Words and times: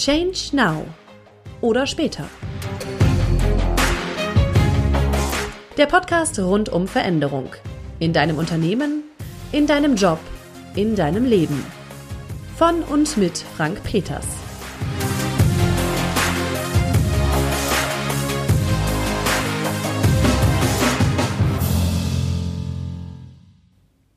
Change 0.00 0.56
Now 0.56 0.86
oder 1.60 1.86
später. 1.86 2.26
Der 5.76 5.84
Podcast 5.84 6.38
rund 6.38 6.70
um 6.70 6.88
Veränderung. 6.88 7.50
In 7.98 8.14
deinem 8.14 8.38
Unternehmen, 8.38 9.02
in 9.52 9.66
deinem 9.66 9.96
Job, 9.96 10.18
in 10.74 10.96
deinem 10.96 11.26
Leben. 11.26 11.62
Von 12.56 12.82
und 12.84 13.14
mit 13.18 13.36
Frank 13.36 13.84
Peters. 13.84 14.26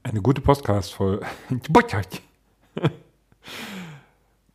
Eine 0.03 0.21
gute 0.21 0.39
Podcast-Folge. 0.39 1.25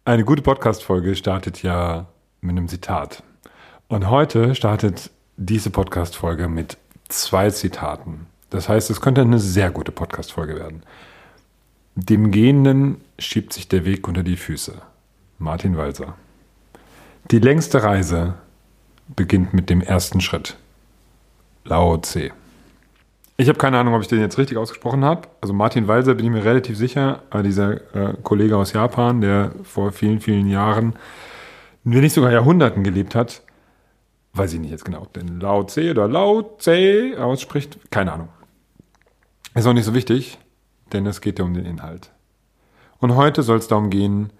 Eine 0.08 0.24
gute 0.24 0.40
Podcast-Folge 0.40 1.14
startet 1.16 1.62
ja 1.62 2.06
mit 2.40 2.56
einem 2.56 2.66
Zitat. 2.66 3.22
Und 3.88 4.08
heute 4.08 4.54
startet 4.54 5.10
diese 5.36 5.68
Podcast-Folge 5.68 6.48
mit 6.48 6.78
zwei 7.10 7.50
Zitaten. 7.50 8.24
Das 8.48 8.70
heißt, 8.70 8.88
es 8.88 9.02
könnte 9.02 9.20
eine 9.20 9.38
sehr 9.38 9.70
gute 9.70 9.92
Podcast-Folge 9.92 10.56
werden. 10.56 10.82
Dem 11.94 12.30
Gehenden 12.30 13.02
schiebt 13.18 13.52
sich 13.52 13.68
der 13.68 13.84
Weg 13.84 14.08
unter 14.08 14.22
die 14.22 14.38
Füße. 14.38 14.80
Martin 15.38 15.76
Walser. 15.76 16.14
Die 17.30 17.40
längste 17.40 17.82
Reise 17.82 18.32
beginnt 19.14 19.52
mit 19.52 19.68
dem 19.68 19.82
ersten 19.82 20.22
Schritt. 20.22 20.56
Lao 21.64 21.98
Tse. 21.98 22.30
Ich 23.40 23.48
habe 23.48 23.56
keine 23.56 23.78
Ahnung, 23.78 23.94
ob 23.94 24.02
ich 24.02 24.08
den 24.08 24.18
jetzt 24.18 24.36
richtig 24.36 24.58
ausgesprochen 24.58 25.04
habe. 25.04 25.28
Also 25.40 25.54
Martin 25.54 25.86
Walser 25.86 26.16
bin 26.16 26.24
ich 26.24 26.30
mir 26.32 26.44
relativ 26.44 26.76
sicher, 26.76 27.22
aber 27.30 27.44
dieser 27.44 27.94
äh, 27.94 28.14
Kollege 28.24 28.56
aus 28.56 28.72
Japan, 28.72 29.20
der 29.20 29.52
vor 29.62 29.92
vielen, 29.92 30.18
vielen 30.18 30.48
Jahren, 30.48 30.94
wenn 31.84 32.00
nicht 32.00 32.14
sogar 32.14 32.32
Jahrhunderten 32.32 32.82
gelebt 32.82 33.14
hat, 33.14 33.42
weiß 34.32 34.54
ich 34.54 34.60
nicht 34.60 34.72
jetzt 34.72 34.84
genau, 34.84 35.02
ob 35.02 35.12
den 35.12 35.38
Lao 35.38 35.62
Tse 35.62 35.92
oder 35.92 36.08
Lao 36.08 36.56
Tse 36.58 37.14
ausspricht, 37.16 37.78
keine 37.92 38.12
Ahnung. 38.12 38.28
Ist 39.54 39.68
auch 39.68 39.72
nicht 39.72 39.84
so 39.84 39.94
wichtig, 39.94 40.38
denn 40.92 41.06
es 41.06 41.20
geht 41.20 41.38
ja 41.38 41.44
um 41.44 41.54
den 41.54 41.64
Inhalt. 41.64 42.10
Und 42.98 43.14
heute 43.14 43.44
soll 43.44 43.58
es 43.58 43.68
darum 43.68 43.88
gehen, 43.88 44.32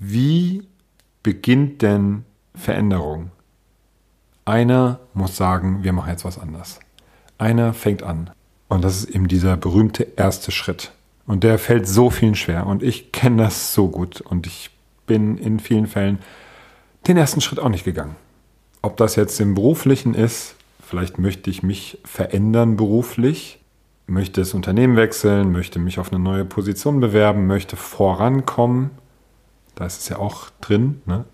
wie 0.00 0.66
beginnt 1.22 1.80
denn 1.80 2.24
Veränderung? 2.56 3.30
Einer 4.44 4.98
muss 5.14 5.36
sagen, 5.36 5.84
wir 5.84 5.92
machen 5.92 6.10
jetzt 6.10 6.24
was 6.24 6.40
anders. 6.40 6.80
Einer 7.42 7.74
fängt 7.74 8.04
an. 8.04 8.30
Und 8.68 8.84
das 8.84 8.98
ist 8.98 9.10
eben 9.10 9.26
dieser 9.26 9.56
berühmte 9.56 10.06
erste 10.16 10.52
Schritt. 10.52 10.92
Und 11.26 11.44
der 11.44 11.58
fällt 11.58 11.88
so 11.88 12.08
vielen 12.08 12.36
schwer. 12.36 12.66
Und 12.66 12.82
ich 12.82 13.10
kenne 13.10 13.42
das 13.42 13.74
so 13.74 13.88
gut. 13.88 14.20
Und 14.20 14.46
ich 14.46 14.70
bin 15.06 15.36
in 15.36 15.58
vielen 15.58 15.88
Fällen 15.88 16.20
den 17.08 17.16
ersten 17.16 17.40
Schritt 17.40 17.58
auch 17.58 17.68
nicht 17.68 17.84
gegangen. 17.84 18.14
Ob 18.80 18.96
das 18.96 19.16
jetzt 19.16 19.40
im 19.40 19.54
beruflichen 19.54 20.14
ist, 20.14 20.54
vielleicht 20.80 21.18
möchte 21.18 21.50
ich 21.50 21.62
mich 21.62 21.98
verändern 22.04 22.76
beruflich, 22.76 23.58
möchte 24.06 24.40
das 24.40 24.54
Unternehmen 24.54 24.96
wechseln, 24.96 25.50
möchte 25.50 25.80
mich 25.80 25.98
auf 25.98 26.12
eine 26.12 26.22
neue 26.22 26.44
Position 26.44 27.00
bewerben, 27.00 27.46
möchte 27.46 27.76
vorankommen. 27.76 28.90
Da 29.74 29.86
ist 29.86 30.02
es 30.02 30.08
ja 30.08 30.18
auch 30.18 30.50
drin, 30.60 31.02
ne? 31.06 31.24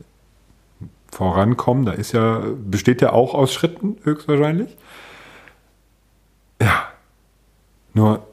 Vorankommen, 1.10 1.86
da 1.86 1.92
ist 1.92 2.12
ja, 2.12 2.42
besteht 2.64 3.00
ja 3.00 3.12
auch 3.12 3.34
aus 3.34 3.52
Schritten 3.52 3.96
höchstwahrscheinlich. 4.04 4.76
Nur, 7.94 8.26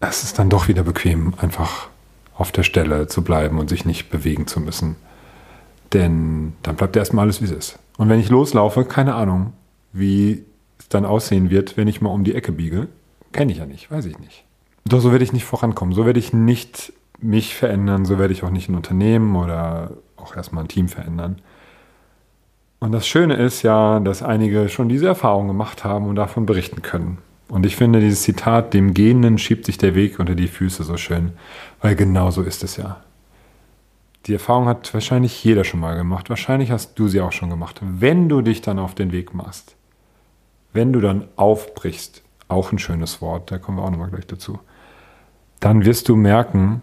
es 0.00 0.24
ist 0.24 0.38
dann 0.38 0.50
doch 0.50 0.68
wieder 0.68 0.82
bequem, 0.82 1.34
einfach 1.38 1.88
auf 2.36 2.52
der 2.52 2.62
Stelle 2.62 3.06
zu 3.06 3.22
bleiben 3.22 3.58
und 3.58 3.68
sich 3.68 3.84
nicht 3.84 4.10
bewegen 4.10 4.46
zu 4.46 4.60
müssen. 4.60 4.96
Denn 5.92 6.54
dann 6.62 6.76
bleibt 6.76 6.96
erstmal 6.96 7.24
alles, 7.24 7.40
wie 7.40 7.44
es 7.44 7.50
ist. 7.50 7.78
Und 7.98 8.08
wenn 8.08 8.20
ich 8.20 8.30
loslaufe, 8.30 8.84
keine 8.84 9.14
Ahnung, 9.14 9.52
wie 9.92 10.44
es 10.78 10.88
dann 10.88 11.04
aussehen 11.04 11.50
wird, 11.50 11.76
wenn 11.76 11.88
ich 11.88 12.00
mal 12.00 12.10
um 12.10 12.24
die 12.24 12.34
Ecke 12.34 12.52
biege. 12.52 12.88
Kenne 13.32 13.52
ich 13.52 13.58
ja 13.58 13.66
nicht, 13.66 13.90
weiß 13.90 14.06
ich 14.06 14.18
nicht. 14.18 14.44
Doch 14.84 15.00
so 15.00 15.12
werde 15.12 15.24
ich 15.24 15.32
nicht 15.32 15.44
vorankommen. 15.44 15.94
So 15.94 16.06
werde 16.06 16.18
ich 16.18 16.32
nicht 16.32 16.92
mich 17.20 17.54
verändern. 17.54 18.04
So 18.04 18.18
werde 18.18 18.32
ich 18.32 18.42
auch 18.42 18.50
nicht 18.50 18.68
ein 18.68 18.74
Unternehmen 18.74 19.36
oder 19.36 19.92
auch 20.16 20.34
erstmal 20.34 20.64
ein 20.64 20.68
Team 20.68 20.88
verändern. 20.88 21.36
Und 22.80 22.92
das 22.92 23.06
Schöne 23.06 23.34
ist 23.34 23.62
ja, 23.62 24.00
dass 24.00 24.22
einige 24.22 24.68
schon 24.68 24.88
diese 24.88 25.06
Erfahrung 25.06 25.46
gemacht 25.46 25.84
haben 25.84 26.06
und 26.06 26.16
davon 26.16 26.46
berichten 26.46 26.82
können. 26.82 27.18
Und 27.52 27.66
ich 27.66 27.76
finde 27.76 28.00
dieses 28.00 28.22
Zitat, 28.22 28.72
dem 28.72 28.94
Gehenden 28.94 29.36
schiebt 29.36 29.66
sich 29.66 29.76
der 29.76 29.94
Weg 29.94 30.18
unter 30.18 30.34
die 30.34 30.48
Füße 30.48 30.84
so 30.84 30.96
schön, 30.96 31.32
weil 31.82 31.94
genau 31.94 32.30
so 32.30 32.40
ist 32.40 32.64
es 32.64 32.78
ja. 32.78 33.02
Die 34.24 34.32
Erfahrung 34.32 34.68
hat 34.68 34.94
wahrscheinlich 34.94 35.44
jeder 35.44 35.62
schon 35.62 35.80
mal 35.80 35.94
gemacht. 35.94 36.30
Wahrscheinlich 36.30 36.70
hast 36.70 36.98
du 36.98 37.08
sie 37.08 37.20
auch 37.20 37.32
schon 37.32 37.50
gemacht. 37.50 37.78
Wenn 37.82 38.30
du 38.30 38.40
dich 38.40 38.62
dann 38.62 38.78
auf 38.78 38.94
den 38.94 39.12
Weg 39.12 39.34
machst, 39.34 39.76
wenn 40.72 40.94
du 40.94 41.00
dann 41.02 41.28
aufbrichst, 41.36 42.22
auch 42.48 42.72
ein 42.72 42.78
schönes 42.78 43.20
Wort, 43.20 43.50
da 43.50 43.58
kommen 43.58 43.76
wir 43.76 43.84
auch 43.84 43.90
nochmal 43.90 44.08
gleich 44.08 44.26
dazu, 44.26 44.58
dann 45.60 45.84
wirst 45.84 46.08
du 46.08 46.16
merken 46.16 46.80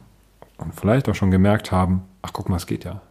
und 0.57 0.75
vielleicht 0.75 1.09
auch 1.09 1.15
schon 1.15 1.31
gemerkt 1.31 1.71
haben, 1.71 2.03
ach 2.21 2.31
guck 2.31 2.47
mal, 2.47 2.57
es 2.57 2.67
geht 2.67 2.83
ja. 2.83 3.01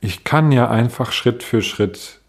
Ich 0.00 0.22
kann 0.24 0.52
ja 0.52 0.68
einfach 0.68 1.12
Schritt 1.12 1.42
für 1.42 1.62
Schritt 1.62 2.20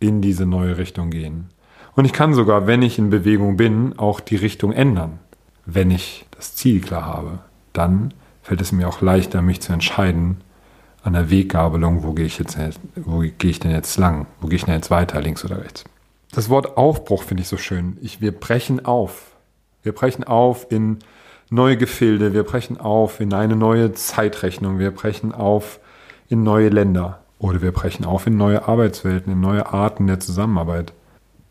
in 0.00 0.22
diese 0.22 0.44
neue 0.44 0.76
Richtung 0.76 1.10
gehen. 1.10 1.50
Und 1.94 2.04
ich 2.04 2.12
kann 2.12 2.34
sogar, 2.34 2.66
wenn 2.66 2.82
ich 2.82 2.98
in 2.98 3.10
Bewegung 3.10 3.56
bin, 3.56 3.98
auch 3.98 4.20
die 4.20 4.36
Richtung 4.36 4.72
ändern. 4.72 5.18
Wenn 5.66 5.90
ich 5.90 6.26
das 6.30 6.54
Ziel 6.54 6.80
klar 6.80 7.04
habe, 7.04 7.38
dann 7.72 8.14
fällt 8.42 8.60
es 8.60 8.72
mir 8.72 8.88
auch 8.88 9.00
leichter, 9.00 9.42
mich 9.42 9.60
zu 9.60 9.72
entscheiden 9.72 10.38
an 11.02 11.14
der 11.14 11.30
Weggabelung, 11.30 12.02
wo 12.04 12.12
gehe 12.12 12.26
ich 12.26 12.38
jetzt, 12.38 12.58
wo 12.96 13.18
gehe 13.18 13.50
ich 13.50 13.60
denn 13.60 13.72
jetzt 13.72 13.96
lang? 13.98 14.26
Wo 14.40 14.48
gehe 14.48 14.56
ich 14.56 14.64
denn 14.64 14.74
jetzt 14.74 14.90
weiter, 14.90 15.20
links 15.20 15.44
oder 15.44 15.62
rechts? 15.62 15.84
Das 16.32 16.48
Wort 16.48 16.76
Aufbruch 16.76 17.24
finde 17.24 17.42
ich 17.42 17.48
so 17.48 17.56
schön. 17.56 17.98
Ich, 18.00 18.20
wir 18.20 18.32
brechen 18.32 18.84
auf. 18.84 19.32
Wir 19.82 19.92
brechen 19.92 20.24
auf 20.24 20.70
in 20.70 20.98
neue 21.50 21.76
Gefilde. 21.76 22.32
Wir 22.32 22.44
brechen 22.44 22.80
auf 22.80 23.20
in 23.20 23.34
eine 23.34 23.56
neue 23.56 23.92
Zeitrechnung. 23.92 24.78
Wir 24.78 24.92
brechen 24.92 25.32
auf 25.32 25.80
in 26.28 26.42
neue 26.42 26.68
Länder. 26.68 27.20
Oder 27.38 27.60
wir 27.60 27.72
brechen 27.72 28.04
auf 28.04 28.26
in 28.26 28.36
neue 28.36 28.66
Arbeitswelten, 28.66 29.32
in 29.32 29.40
neue 29.40 29.72
Arten 29.72 30.06
der 30.06 30.20
Zusammenarbeit. 30.20 30.92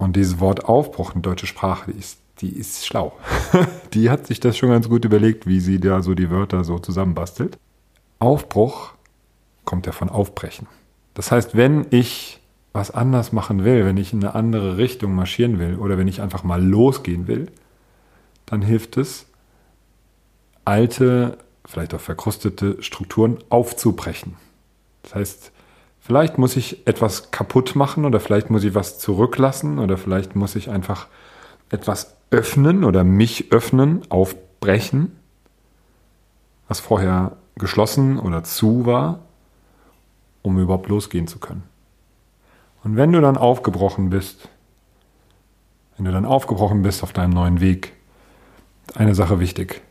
Und 0.02 0.16
dieses 0.16 0.40
Wort 0.40 0.66
Aufbruch 0.66 1.14
in 1.14 1.22
deutsche 1.22 1.46
Sprache, 1.46 1.92
die 1.92 2.00
ist, 2.00 2.18
die 2.40 2.50
ist 2.50 2.88
schlau. 2.88 3.14
die 3.94 4.10
hat 4.10 4.26
sich 4.26 4.40
das 4.40 4.58
schon 4.58 4.70
ganz 4.70 4.90
gut 4.90 5.06
überlegt, 5.06 5.46
wie 5.46 5.60
sie 5.60 5.80
da 5.80 6.02
so 6.02 6.16
die 6.16 6.32
Wörter 6.32 6.64
so 6.64 6.80
zusammenbastelt. 6.80 7.60
Aufbruch 8.18 8.94
kommt 9.64 9.86
ja 9.86 9.92
von 9.92 10.10
Aufbrechen. 10.10 10.66
Das 11.14 11.32
heißt, 11.32 11.56
wenn 11.56 11.86
ich 11.92 12.40
was 12.74 12.90
anders 12.90 13.32
machen 13.32 13.64
will, 13.64 13.86
wenn 13.86 13.98
ich 13.98 14.12
in 14.12 14.24
eine 14.24 14.34
andere 14.34 14.78
Richtung 14.78 15.14
marschieren 15.14 15.60
will 15.60 15.76
oder 15.76 16.00
wenn 16.00 16.08
ich 16.08 16.20
einfach 16.20 16.44
mal 16.44 16.64
losgehen 16.64 17.28
will, 17.28 17.52
dann 18.48 18.64
hilft 18.64 18.98
es, 18.98 19.28
alte, 20.66 21.38
vielleicht 21.64 21.94
auch 21.94 22.02
verkrustete 22.02 22.82
Strukturen 22.82 23.38
aufzubrechen. 23.50 24.34
Das 25.04 25.14
heißt, 25.14 25.52
Vielleicht 26.02 26.40
muss 26.40 26.58
ich 26.58 26.88
etwas 26.88 27.30
kaputt 27.30 27.76
machen 27.76 28.06
oder 28.06 28.20
vielleicht 28.20 28.50
muss 28.50 28.64
ich 28.64 28.74
was 28.74 28.98
zurücklassen 28.98 29.78
oder 29.78 29.98
vielleicht 29.98 30.36
muss 30.36 30.56
ich 30.56 30.70
einfach 30.72 31.08
etwas 31.70 32.18
öffnen 32.32 32.84
oder 32.84 33.04
mich 33.04 33.52
öffnen, 33.52 34.02
aufbrechen, 34.10 35.16
was 36.68 36.80
vorher 36.80 37.38
geschlossen 37.56 38.20
oder 38.20 38.44
zu 38.44 38.88
war, 38.88 39.20
um 40.42 40.58
überhaupt 40.60 40.90
losgehen 40.90 41.28
zu 41.28 41.38
können. 41.38 41.64
Und 42.84 42.96
wenn 42.96 43.12
du 43.12 43.22
dann 43.22 43.38
aufgebrochen 43.38 44.10
bist, 44.10 44.50
wenn 45.98 46.06
du 46.06 46.12
dann 46.12 46.26
aufgebrochen 46.26 46.82
bist 46.82 47.04
auf 47.04 47.14
deinem 47.14 47.32
neuen 47.32 47.62
Weg, 47.62 47.94
eine 48.96 49.14
Sache 49.14 49.40
wichtig, 49.40 49.82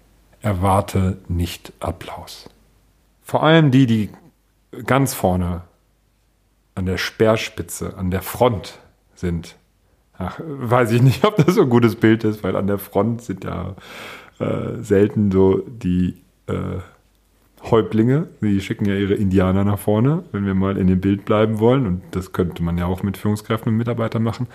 erwarte 0.41 1.19
nicht 1.29 1.73
Applaus. 1.79 2.51
Vor 3.23 3.45
allem 3.45 3.71
die, 3.71 3.87
die 3.87 4.11
ganz 4.87 5.15
vorne 5.15 5.62
an 6.81 6.87
der 6.87 6.97
Speerspitze, 6.97 7.99
an 7.99 8.11
der 8.11 8.23
Front 8.23 8.79
sind. 9.15 9.56
Ach, 10.17 10.41
weiß 10.43 10.93
ich 10.93 11.03
nicht, 11.03 11.25
ob 11.27 11.37
das 11.37 11.55
so 11.55 11.62
ein 11.62 11.69
gutes 11.69 11.94
Bild 11.94 12.25
ist, 12.25 12.43
weil 12.43 12.56
an 12.56 12.67
der 12.67 12.79
Front 12.79 13.21
sind 13.21 13.44
ja 13.44 13.77
äh, 14.38 14.82
selten 14.82 15.31
so 15.31 15.59
die 15.59 16.17
äh, 16.47 16.79
Häuptlinge. 17.62 18.29
Die 18.41 18.62
schicken 18.62 18.87
ja 18.87 18.94
ihre 18.94 19.12
Indianer 19.12 19.62
nach 19.62 19.79
vorne, 19.79 20.25
wenn 20.32 20.47
wir 20.47 20.55
mal 20.55 20.79
in 20.79 20.87
dem 20.87 21.03
Bild 21.03 21.27
bleiben 21.27 21.59
wollen. 21.59 21.87
Und 21.87 22.03
das 22.12 22.32
könnte 22.32 22.62
man 22.62 22.79
ja 22.79 22.87
auch 22.87 23.03
mit 23.03 23.19
Führungskräften 23.19 23.71
und 23.71 23.76
Mitarbeitern 23.76 24.23
machen. 24.23 24.47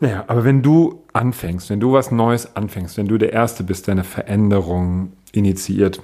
Naja, 0.00 0.24
aber 0.26 0.44
wenn 0.44 0.62
du 0.62 1.04
anfängst, 1.12 1.68
wenn 1.68 1.80
du 1.80 1.92
was 1.92 2.10
Neues 2.10 2.56
anfängst, 2.56 2.96
wenn 2.96 3.08
du 3.08 3.18
der 3.18 3.34
Erste 3.34 3.62
bist, 3.62 3.88
der 3.88 3.92
eine 3.92 4.04
Veränderung 4.04 5.12
initiiert, 5.32 6.00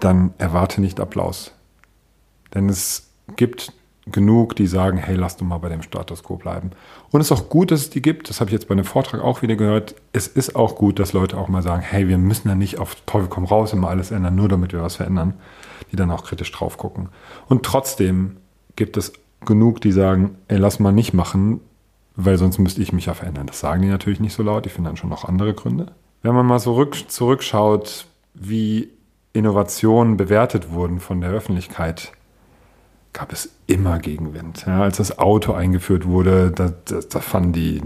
dann 0.00 0.34
erwarte 0.38 0.80
nicht 0.80 0.98
Applaus. 0.98 1.53
Denn 2.54 2.68
es 2.68 3.10
gibt 3.36 3.72
genug, 4.06 4.54
die 4.56 4.66
sagen, 4.66 4.98
hey, 4.98 5.16
lass 5.16 5.36
du 5.36 5.44
mal 5.44 5.58
bei 5.58 5.68
dem 5.68 5.82
Status 5.82 6.22
quo 6.22 6.36
bleiben. 6.36 6.70
Und 7.10 7.20
es 7.20 7.30
ist 7.30 7.32
auch 7.32 7.48
gut, 7.48 7.70
dass 7.70 7.80
es 7.80 7.90
die 7.90 8.02
gibt. 8.02 8.28
Das 8.28 8.40
habe 8.40 8.50
ich 8.50 8.52
jetzt 8.52 8.68
bei 8.68 8.72
einem 8.72 8.84
Vortrag 8.84 9.22
auch 9.22 9.42
wieder 9.42 9.56
gehört. 9.56 9.94
Es 10.12 10.26
ist 10.26 10.56
auch 10.56 10.76
gut, 10.76 10.98
dass 10.98 11.12
Leute 11.12 11.38
auch 11.38 11.48
mal 11.48 11.62
sagen, 11.62 11.82
hey, 11.82 12.08
wir 12.08 12.18
müssen 12.18 12.48
ja 12.48 12.54
nicht 12.54 12.78
auf 12.78 12.96
Teufel 13.06 13.28
komm 13.28 13.44
raus 13.44 13.72
immer 13.72 13.88
alles 13.88 14.10
ändern, 14.10 14.34
nur 14.34 14.48
damit 14.48 14.72
wir 14.72 14.82
was 14.82 14.96
verändern, 14.96 15.34
die 15.90 15.96
dann 15.96 16.10
auch 16.10 16.24
kritisch 16.24 16.52
drauf 16.52 16.76
gucken. 16.76 17.08
Und 17.48 17.64
trotzdem 17.64 18.36
gibt 18.76 18.96
es 18.96 19.12
genug, 19.46 19.80
die 19.80 19.92
sagen, 19.92 20.36
ey, 20.48 20.58
lass 20.58 20.80
mal 20.80 20.92
nicht 20.92 21.14
machen, 21.14 21.60
weil 22.16 22.36
sonst 22.36 22.58
müsste 22.58 22.82
ich 22.82 22.92
mich 22.92 23.06
ja 23.06 23.14
verändern. 23.14 23.46
Das 23.46 23.60
sagen 23.60 23.82
die 23.82 23.88
natürlich 23.88 24.20
nicht 24.20 24.34
so 24.34 24.42
laut, 24.42 24.64
die 24.66 24.68
finden 24.68 24.86
dann 24.86 24.96
schon 24.96 25.10
noch 25.10 25.24
andere 25.24 25.54
Gründe. 25.54 25.92
Wenn 26.22 26.34
man 26.34 26.46
mal 26.46 26.58
so 26.58 26.74
rück, 26.74 27.10
zurückschaut, 27.10 28.06
wie 28.34 28.90
Innovationen 29.32 30.16
bewertet 30.16 30.72
wurden 30.72 31.00
von 31.00 31.20
der 31.20 31.30
Öffentlichkeit, 31.30 32.12
gab 33.14 33.32
es 33.32 33.48
immer 33.66 33.98
Gegenwind. 33.98 34.66
Ja, 34.66 34.82
als 34.82 34.98
das 34.98 35.18
Auto 35.18 35.54
eingeführt 35.54 36.04
wurde, 36.04 36.50
da, 36.50 36.74
da, 36.84 37.00
da 37.08 37.20
fanden 37.20 37.52
die 37.52 37.80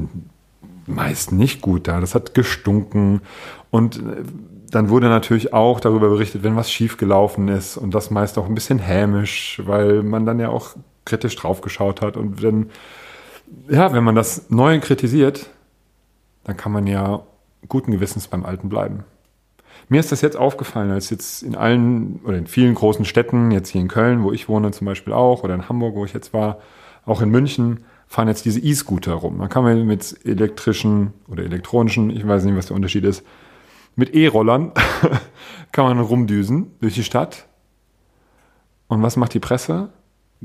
meist 0.86 1.30
nicht 1.32 1.60
gut 1.60 1.86
da. 1.86 2.00
Das 2.00 2.16
hat 2.16 2.34
gestunken. 2.34 3.20
Und 3.70 3.98
äh, 3.98 4.25
dann 4.70 4.88
wurde 4.88 5.08
natürlich 5.08 5.52
auch 5.52 5.80
darüber 5.80 6.08
berichtet, 6.08 6.42
wenn 6.42 6.56
was 6.56 6.70
schiefgelaufen 6.70 7.48
ist 7.48 7.76
und 7.76 7.94
das 7.94 8.10
meist 8.10 8.36
auch 8.38 8.46
ein 8.46 8.54
bisschen 8.54 8.78
hämisch, 8.78 9.62
weil 9.64 10.02
man 10.02 10.26
dann 10.26 10.40
ja 10.40 10.48
auch 10.48 10.76
kritisch 11.04 11.36
draufgeschaut 11.36 12.02
hat. 12.02 12.16
Und 12.16 12.42
wenn, 12.42 12.70
ja, 13.69 13.92
wenn 13.92 14.04
man 14.04 14.14
das 14.14 14.50
Neue 14.50 14.81
kritisiert, 14.81 15.48
dann 16.44 16.56
kann 16.56 16.72
man 16.72 16.86
ja 16.86 17.22
guten 17.69 17.92
Gewissens 17.92 18.28
beim 18.28 18.44
Alten 18.44 18.69
bleiben. 18.69 19.04
Mir 19.88 20.00
ist 20.00 20.12
das 20.12 20.20
jetzt 20.20 20.36
aufgefallen, 20.36 20.90
als 20.90 21.10
jetzt 21.10 21.42
in 21.42 21.54
allen 21.54 22.20
oder 22.25 22.36
in 22.36 22.46
vielen 22.46 22.75
großen 22.75 23.04
Städten, 23.04 23.50
jetzt 23.50 23.70
hier 23.70 23.80
in 23.80 23.88
Köln, 23.88 24.22
wo 24.22 24.32
ich 24.32 24.48
wohne 24.48 24.70
zum 24.70 24.86
Beispiel 24.86 25.12
auch, 25.12 25.44
oder 25.44 25.54
in 25.54 25.69
Hamburg, 25.69 25.94
wo 25.94 26.04
ich 26.04 26.12
jetzt 26.12 26.32
war, 26.32 26.58
auch 27.06 27.22
in 27.22 27.30
München, 27.30 27.84
fahren 28.06 28.28
jetzt 28.28 28.44
diese 28.44 28.60
E-Scooter 28.60 29.14
rum. 29.14 29.38
Da 29.38 29.48
kann 29.48 29.64
man 29.64 29.86
mit 29.86 30.19
elektrischen 30.25 31.12
oder 31.28 31.44
elektronischen, 31.44 32.10
ich 32.10 32.26
weiß 32.26 32.44
nicht, 32.44 32.56
was 32.56 32.66
der 32.66 32.76
Unterschied 32.76 33.04
ist, 33.04 33.25
mit 33.96 34.14
E-Rollern 34.14 34.72
kann 35.72 35.84
man 35.84 36.00
rumdüsen 36.00 36.72
durch 36.81 36.94
die 36.94 37.04
Stadt. 37.04 37.46
Und 38.86 39.02
was 39.02 39.16
macht 39.16 39.34
die 39.34 39.40
Presse? 39.40 39.90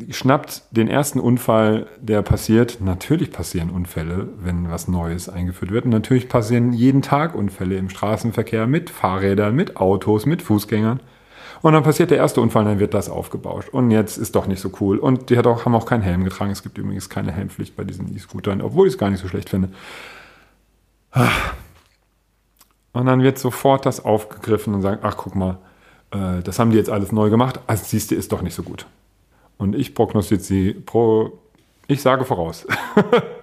Schnappt 0.10 0.64
den 0.72 0.88
ersten 0.88 1.20
Unfall, 1.20 1.88
der 2.00 2.22
passiert. 2.24 2.80
Natürlich 2.82 3.32
passieren 3.32 3.70
Unfälle, 3.70 4.28
wenn 4.40 4.70
was 4.72 4.88
Neues 4.88 5.30
eingeführt 5.30 5.72
wird. 5.72 5.86
Und 5.86 5.92
natürlich 5.92 6.30
passieren 6.30 6.74
jeden 6.74 7.02
Tag 7.02 7.36
Unfälle 7.36 7.78
im 7.78 7.90
Straßenverkehr 7.90 8.66
mit 8.66 8.90
Fahrrädern, 8.90 9.56
mit 9.56 9.78
Autos, 9.78 10.26
mit 10.26 10.42
Fußgängern. 10.42 11.00
Und 11.62 11.74
dann 11.74 11.84
passiert 11.84 12.12
der 12.12 12.18
erste 12.18 12.42
Unfall, 12.42 12.66
dann 12.66 12.80
wird 12.80 12.94
das 12.94 13.10
aufgebauscht. 13.10 13.70
Und 13.70 13.92
jetzt 13.92 14.18
ist 14.18 14.36
doch 14.36 14.48
nicht 14.48 14.60
so 14.60 14.72
cool. 14.82 14.98
Und 14.98 15.30
die 15.30 15.38
auch, 15.38 15.64
haben 15.64 15.76
auch 15.76 15.86
keinen 15.86 16.02
Helm 16.02 16.24
getragen. 16.24 16.52
Es 16.52 16.64
gibt 16.64 16.78
übrigens 16.78 17.10
keine 17.10 17.32
Helmpflicht 17.32 17.76
bei 17.76 17.84
diesen 17.84 18.14
E-Scootern, 18.14 18.62
obwohl 18.62 18.88
ich 18.88 18.94
es 18.94 19.00
gar 19.00 19.10
nicht 19.10 19.22
so 19.22 19.28
schlecht 19.28 19.50
finde. 19.50 19.70
Und 22.94 23.06
dann 23.06 23.22
wird 23.22 23.38
sofort 23.38 23.86
das 23.86 24.04
aufgegriffen 24.04 24.74
und 24.74 24.82
sagen, 24.82 25.00
ach 25.04 25.16
guck 25.18 25.36
mal, 25.36 25.60
äh, 26.12 26.42
das 26.44 26.60
haben 26.60 26.72
die 26.72 26.78
jetzt 26.78 26.90
alles 26.90 27.12
neu 27.12 27.30
gemacht. 27.30 27.60
Also 27.68 27.84
siehst 27.86 28.12
du, 28.12 28.16
ist 28.16 28.32
doch 28.32 28.42
nicht 28.42 28.56
so 28.56 28.64
gut. 28.64 28.86
Und 29.58 29.76
ich 29.76 29.94
prognostiziere, 29.96 30.80
pro, 30.82 31.40
ich 31.88 32.02
sage 32.02 32.26
voraus. 32.26 32.68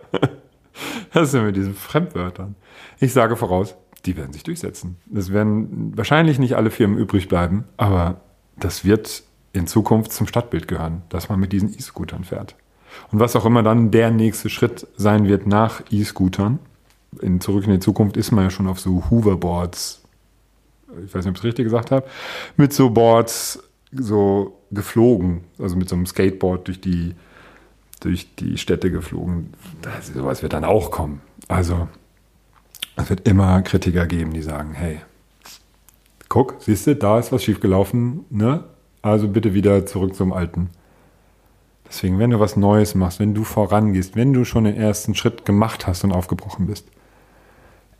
das 1.12 1.32
ja 1.32 1.42
mit 1.42 1.56
diesen 1.56 1.74
Fremdwörtern. 1.74 2.56
Ich 2.98 3.12
sage 3.12 3.36
voraus, 3.36 3.76
die 4.06 4.16
werden 4.16 4.32
sich 4.32 4.42
durchsetzen. 4.42 4.96
Es 5.14 5.32
werden 5.32 5.96
wahrscheinlich 5.96 6.38
nicht 6.38 6.56
alle 6.56 6.70
Firmen 6.70 6.98
übrig 6.98 7.28
bleiben, 7.28 7.64
aber 7.76 8.20
das 8.56 8.84
wird 8.84 9.22
in 9.52 9.66
Zukunft 9.66 10.12
zum 10.12 10.26
Stadtbild 10.26 10.68
gehören, 10.68 11.02
dass 11.08 11.28
man 11.28 11.40
mit 11.40 11.52
diesen 11.52 11.72
E-Scootern 11.72 12.24
fährt. 12.24 12.54
Und 13.10 13.20
was 13.20 13.36
auch 13.36 13.46
immer 13.46 13.62
dann 13.62 13.90
der 13.90 14.10
nächste 14.10 14.48
Schritt 14.48 14.86
sein 14.96 15.26
wird 15.26 15.46
nach 15.46 15.82
E-Scootern, 15.90 16.58
in 17.20 17.40
Zurück 17.40 17.64
in 17.66 17.72
die 17.72 17.80
Zukunft 17.80 18.16
ist 18.16 18.30
man 18.30 18.44
ja 18.44 18.50
schon 18.50 18.68
auf 18.68 18.78
so 18.78 19.10
Hoverboards, 19.10 20.02
ich 21.04 21.14
weiß 21.14 21.24
nicht, 21.24 21.30
ob 21.30 21.34
ich 21.34 21.40
es 21.40 21.44
richtig 21.44 21.64
gesagt 21.64 21.90
habe, 21.90 22.06
mit 22.56 22.72
so 22.72 22.90
Boards 22.90 23.62
so 23.92 24.60
geflogen, 24.70 25.44
also 25.58 25.76
mit 25.76 25.88
so 25.88 25.96
einem 25.96 26.06
Skateboard 26.06 26.68
durch 26.68 26.80
die, 26.80 27.14
durch 28.00 28.34
die 28.36 28.58
Städte 28.58 28.90
geflogen. 28.90 29.54
Das, 29.82 30.08
sowas 30.08 30.42
wird 30.42 30.52
dann 30.52 30.64
auch 30.64 30.90
kommen. 30.90 31.20
Also 31.48 31.88
es 32.96 33.10
wird 33.10 33.26
immer 33.28 33.62
Kritiker 33.62 34.06
geben, 34.06 34.32
die 34.32 34.42
sagen, 34.42 34.74
hey, 34.74 35.00
guck, 36.28 36.56
siehst 36.60 36.86
du, 36.86 36.96
da 36.96 37.18
ist 37.18 37.32
was 37.32 37.42
schiefgelaufen, 37.42 38.24
ne? 38.30 38.64
Also 39.02 39.28
bitte 39.28 39.54
wieder 39.54 39.86
zurück 39.86 40.14
zum 40.14 40.32
Alten. 40.32 40.70
Deswegen, 41.88 42.18
wenn 42.18 42.30
du 42.30 42.38
was 42.38 42.56
Neues 42.56 42.94
machst, 42.94 43.18
wenn 43.18 43.34
du 43.34 43.44
vorangehst, 43.44 44.14
wenn 44.14 44.32
du 44.32 44.44
schon 44.44 44.64
den 44.64 44.76
ersten 44.76 45.14
Schritt 45.14 45.44
gemacht 45.44 45.86
hast 45.86 46.04
und 46.04 46.12
aufgebrochen 46.12 46.66
bist, 46.66 46.86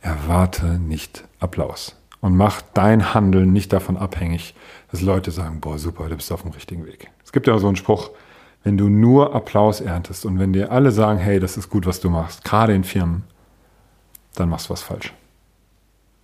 erwarte 0.01 0.79
nicht 0.79 1.25
Applaus 1.39 2.00
und 2.21 2.37
mach 2.37 2.61
dein 2.61 3.13
Handeln 3.13 3.51
nicht 3.51 3.73
davon 3.73 3.97
abhängig, 3.97 4.55
dass 4.91 5.01
Leute 5.01 5.31
sagen, 5.31 5.59
boah, 5.59 5.77
super, 5.77 6.07
du 6.07 6.15
bist 6.15 6.31
auf 6.31 6.43
dem 6.43 6.51
richtigen 6.51 6.85
Weg. 6.85 7.09
Es 7.25 7.31
gibt 7.31 7.47
ja 7.47 7.57
so 7.57 7.67
einen 7.67 7.75
Spruch, 7.75 8.11
wenn 8.63 8.77
du 8.77 8.89
nur 8.89 9.33
Applaus 9.33 9.81
erntest 9.81 10.25
und 10.25 10.37
wenn 10.37 10.53
dir 10.53 10.71
alle 10.71 10.91
sagen, 10.91 11.19
hey, 11.19 11.39
das 11.39 11.57
ist 11.57 11.69
gut, 11.69 11.85
was 11.85 11.99
du 11.99 12.09
machst, 12.09 12.43
gerade 12.43 12.73
in 12.73 12.83
Firmen, 12.83 13.23
dann 14.35 14.49
machst 14.49 14.69
du 14.69 14.73
was 14.73 14.83
falsch. 14.83 15.13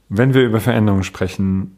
Wenn 0.09 0.33
wir 0.33 0.43
über 0.43 0.61
Veränderungen 0.61 1.03
sprechen, 1.03 1.75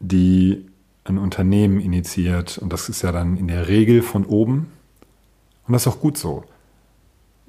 die 0.00 0.66
ein 1.04 1.18
Unternehmen 1.18 1.80
initiiert, 1.80 2.58
und 2.58 2.72
das 2.72 2.88
ist 2.88 3.02
ja 3.02 3.12
dann 3.12 3.36
in 3.36 3.48
der 3.48 3.68
Regel 3.68 4.02
von 4.02 4.26
oben, 4.26 4.72
und 5.66 5.72
das 5.72 5.86
ist 5.86 5.92
auch 5.92 6.00
gut 6.00 6.18
so. 6.18 6.44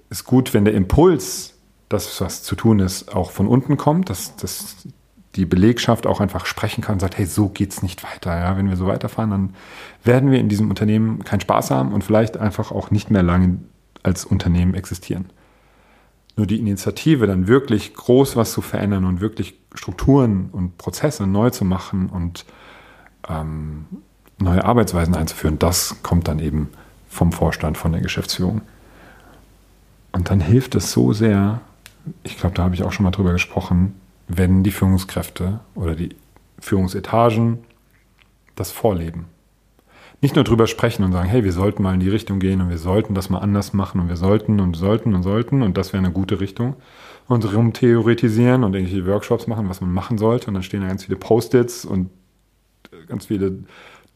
Ist 0.09 0.25
gut, 0.25 0.53
wenn 0.53 0.65
der 0.65 0.75
Impuls, 0.75 1.55
das, 1.89 2.21
was 2.21 2.43
zu 2.43 2.55
tun 2.55 2.79
ist, 2.79 3.13
auch 3.13 3.31
von 3.31 3.47
unten 3.47 3.77
kommt, 3.77 4.09
dass, 4.09 4.35
dass 4.35 4.87
die 5.35 5.45
Belegschaft 5.45 6.05
auch 6.05 6.19
einfach 6.19 6.45
sprechen 6.45 6.81
kann 6.81 6.93
und 6.93 6.99
sagt, 6.99 7.17
hey, 7.17 7.25
so 7.25 7.49
geht's 7.49 7.81
nicht 7.81 8.03
weiter. 8.03 8.37
Ja, 8.37 8.55
wenn 8.55 8.69
wir 8.69 8.77
so 8.77 8.87
weiterfahren, 8.87 9.31
dann 9.31 9.55
werden 10.03 10.31
wir 10.31 10.39
in 10.39 10.49
diesem 10.49 10.69
Unternehmen 10.69 11.23
keinen 11.23 11.41
Spaß 11.41 11.71
haben 11.71 11.91
und 11.91 12.03
vielleicht 12.03 12.37
einfach 12.37 12.71
auch 12.71 12.91
nicht 12.91 13.09
mehr 13.09 13.23
lange 13.23 13.57
als 14.03 14.25
Unternehmen 14.25 14.75
existieren. 14.75 15.25
Nur 16.35 16.45
die 16.45 16.59
Initiative, 16.59 17.27
dann 17.27 17.47
wirklich 17.47 17.93
groß 17.93 18.35
was 18.35 18.51
zu 18.51 18.61
verändern 18.61 19.05
und 19.05 19.21
wirklich 19.21 19.55
Strukturen 19.75 20.49
und 20.51 20.77
Prozesse 20.77 21.25
neu 21.25 21.49
zu 21.49 21.65
machen 21.65 22.09
und 22.09 22.45
ähm, 23.27 23.85
neue 24.39 24.63
Arbeitsweisen 24.63 25.15
einzuführen, 25.15 25.59
das 25.59 25.97
kommt 26.03 26.27
dann 26.27 26.39
eben 26.39 26.69
vom 27.07 27.31
Vorstand, 27.31 27.77
von 27.77 27.91
der 27.91 28.01
Geschäftsführung. 28.01 28.61
Und 30.11 30.29
dann 30.29 30.39
hilft 30.39 30.75
es 30.75 30.91
so 30.91 31.13
sehr, 31.13 31.61
ich 32.23 32.37
glaube, 32.37 32.55
da 32.55 32.63
habe 32.63 32.75
ich 32.75 32.83
auch 32.83 32.91
schon 32.91 33.03
mal 33.03 33.11
drüber 33.11 33.31
gesprochen, 33.31 33.95
wenn 34.27 34.63
die 34.63 34.71
Führungskräfte 34.71 35.59
oder 35.75 35.95
die 35.95 36.09
Führungsetagen 36.59 37.59
das 38.55 38.71
vorleben. 38.71 39.25
Nicht 40.21 40.35
nur 40.35 40.45
drüber 40.45 40.67
sprechen 40.67 41.03
und 41.03 41.11
sagen, 41.11 41.27
hey, 41.27 41.43
wir 41.43 41.51
sollten 41.51 41.83
mal 41.83 41.93
in 41.93 41.99
die 41.99 42.09
Richtung 42.09 42.39
gehen 42.39 42.61
und 42.61 42.69
wir 42.69 42.77
sollten 42.77 43.13
das 43.13 43.29
mal 43.29 43.39
anders 43.39 43.73
machen 43.73 43.99
und 43.99 44.07
wir 44.07 44.15
sollten 44.15 44.61
und 44.61 44.75
sollten 44.75 45.13
und 45.13 45.23
sollten 45.23 45.61
und 45.61 45.77
das 45.77 45.91
wäre 45.91 46.01
eine 46.03 46.13
gute 46.13 46.39
Richtung 46.39 46.75
und 47.27 47.53
rumtheoretisieren 47.53 48.63
und 48.63 48.73
irgendwelche 48.73 49.05
Workshops 49.05 49.47
machen, 49.47 49.67
was 49.67 49.81
man 49.81 49.91
machen 49.91 50.17
sollte 50.17 50.47
und 50.47 50.53
dann 50.53 50.63
stehen 50.63 50.81
da 50.81 50.87
ganz 50.87 51.03
viele 51.05 51.17
Post-its 51.17 51.83
und 51.83 52.09
ganz 53.07 53.25
viele 53.25 53.63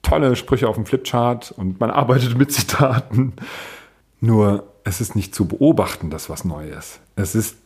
tolle 0.01 0.37
Sprüche 0.37 0.69
auf 0.69 0.75
dem 0.75 0.85
Flipchart 0.85 1.51
und 1.51 1.79
man 1.81 1.91
arbeitet 1.91 2.37
mit 2.37 2.51
Zitaten. 2.53 3.33
Nur 4.21 4.63
es 4.85 5.01
ist 5.01 5.15
nicht 5.15 5.35
zu 5.35 5.45
beobachten, 5.45 6.09
dass 6.09 6.29
was 6.29 6.45
neu 6.45 6.69
ist. 6.69 7.01
Es 7.17 7.35
ist 7.35 7.57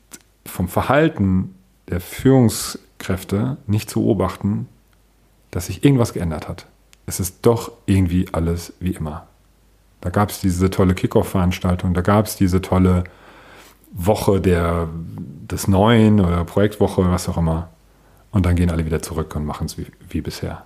vom 0.45 0.67
Verhalten 0.67 1.53
der 1.89 1.99
Führungskräfte 1.99 3.57
nicht 3.67 3.89
zu 3.89 4.01
beobachten, 4.01 4.67
dass 5.51 5.67
sich 5.67 5.83
irgendwas 5.83 6.13
geändert 6.13 6.47
hat. 6.47 6.65
Es 7.05 7.19
ist 7.19 7.39
doch 7.41 7.71
irgendwie 7.85 8.27
alles 8.31 8.73
wie 8.79 8.91
immer. 8.91 9.27
Da 9.99 10.09
gab 10.09 10.29
es 10.29 10.39
diese 10.39 10.69
tolle 10.69 10.95
Kickoff-Veranstaltung, 10.95 11.93
da 11.93 12.01
gab 12.01 12.25
es 12.25 12.35
diese 12.35 12.61
tolle 12.61 13.03
Woche 13.91 14.39
der, 14.39 14.87
des 15.51 15.67
Neuen 15.67 16.19
oder 16.19 16.45
Projektwoche, 16.45 17.09
was 17.11 17.27
auch 17.27 17.37
immer. 17.37 17.69
Und 18.31 18.45
dann 18.45 18.55
gehen 18.55 18.71
alle 18.71 18.85
wieder 18.85 19.01
zurück 19.01 19.35
und 19.35 19.45
machen 19.45 19.65
es 19.65 19.77
wie, 19.77 19.87
wie 20.09 20.21
bisher. 20.21 20.63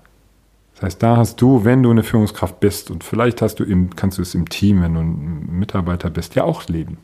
Das 0.75 0.83
heißt, 0.83 1.03
da 1.03 1.17
hast 1.17 1.41
du, 1.41 1.65
wenn 1.65 1.81
du 1.81 1.89
eine 1.89 2.03
Führungskraft 2.03 2.59
bist 2.59 2.91
und 2.91 3.03
vielleicht 3.03 3.41
hast 3.41 3.55
du 3.55 3.63
im, 3.63 3.95
kannst 3.95 4.19
du 4.19 4.21
es 4.21 4.35
im 4.35 4.47
Team, 4.47 4.83
wenn 4.83 4.93
du 4.93 4.99
ein 4.99 5.59
Mitarbeiter 5.59 6.09
bist, 6.09 6.35
ja 6.35 6.43
auch 6.43 6.67
leben 6.67 6.97